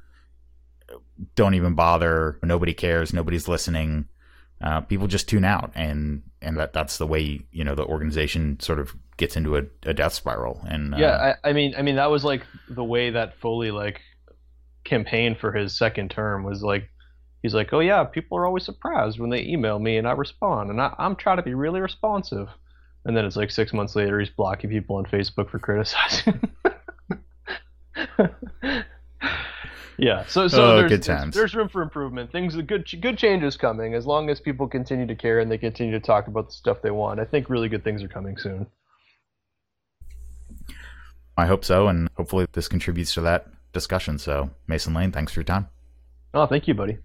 don't 1.36 1.54
even 1.54 1.74
bother, 1.74 2.38
nobody 2.44 2.74
cares, 2.74 3.14
nobody's 3.14 3.48
listening, 3.48 4.10
uh, 4.62 4.82
people 4.82 5.08
just 5.08 5.30
tune 5.30 5.46
out, 5.46 5.72
and 5.74 6.22
and 6.42 6.58
that 6.58 6.74
that's 6.74 6.98
the 6.98 7.08
way 7.08 7.46
you 7.52 7.64
know 7.64 7.74
the 7.74 7.86
organization 7.86 8.60
sort 8.60 8.80
of 8.80 8.94
gets 9.16 9.38
into 9.38 9.56
a, 9.56 9.64
a 9.84 9.94
death 9.94 10.14
spiral. 10.14 10.62
And 10.68 10.94
uh, 10.94 10.98
yeah, 10.98 11.34
I, 11.44 11.50
I, 11.50 11.54
mean, 11.54 11.74
I 11.78 11.82
mean 11.82 11.96
that 11.96 12.12
was 12.12 12.26
like 12.26 12.42
the 12.70 12.84
way 12.84 13.12
that 13.12 13.38
Foley 13.38 13.72
like 13.72 14.02
campaigned 14.84 15.38
for 15.38 15.54
his 15.54 15.78
second 15.78 16.12
term 16.12 16.44
was 16.44 16.62
like 16.62 16.90
he's 17.42 17.54
like, 17.54 17.72
oh 17.72 17.80
yeah, 17.80 18.04
people 18.04 18.38
are 18.38 18.46
always 18.46 18.66
surprised 18.66 19.18
when 19.18 19.30
they 19.30 19.44
email 19.44 19.80
me 19.80 19.96
and 19.96 20.10
I 20.10 20.12
respond, 20.12 20.70
and 20.70 20.82
I, 20.82 20.94
I'm 20.98 21.16
trying 21.16 21.38
to 21.38 21.44
be 21.44 21.54
really 21.54 21.80
responsive. 21.80 22.50
And 23.06 23.16
then 23.16 23.26
it's 23.26 23.38
like 23.38 23.50
six 23.50 23.72
months 23.72 23.96
later, 23.96 24.20
he's 24.20 24.30
blocking 24.30 24.70
people 24.70 24.98
on 24.98 25.06
Facebook 25.06 25.50
for 25.50 25.58
criticizing. 25.58 26.42
yeah. 29.98 30.26
So 30.28 30.48
so 30.48 30.64
oh, 30.64 30.88
there's, 30.88 31.06
there's, 31.06 31.34
there's 31.34 31.56
room 31.56 31.70
for 31.70 31.82
improvement. 31.82 32.32
Things 32.32 32.56
good 32.56 32.90
good 33.02 33.18
changes 33.18 33.58
coming 33.58 33.94
as 33.94 34.06
long 34.06 34.30
as 34.30 34.40
people 34.40 34.68
continue 34.68 35.06
to 35.08 35.16
care 35.16 35.40
and 35.40 35.52
they 35.52 35.58
continue 35.58 35.94
to 35.94 36.00
talk 36.00 36.28
about 36.28 36.48
the 36.48 36.54
stuff 36.54 36.82
they 36.82 36.92
want. 36.92 37.20
I 37.20 37.26
think 37.26 37.50
really 37.50 37.70
good 37.70 37.84
things 37.84 38.04
are 38.04 38.08
coming 38.08 38.38
soon. 38.38 38.68
I 41.38 41.46
hope 41.46 41.64
so, 41.64 41.88
and 41.88 42.10
hopefully 42.18 42.46
this 42.52 42.68
contributes 42.68 43.14
to 43.16 43.22
that 43.22 43.48
discussion. 43.74 44.18
So, 44.20 44.52
Mason 44.68 44.94
Lane, 44.94 45.12
thanks 45.12 45.32
for 45.32 45.40
your 45.40 45.46
time. 45.46 45.70
Oh, 46.34 46.46
thank 46.46 46.68
you, 46.68 46.74
buddy. 46.74 47.00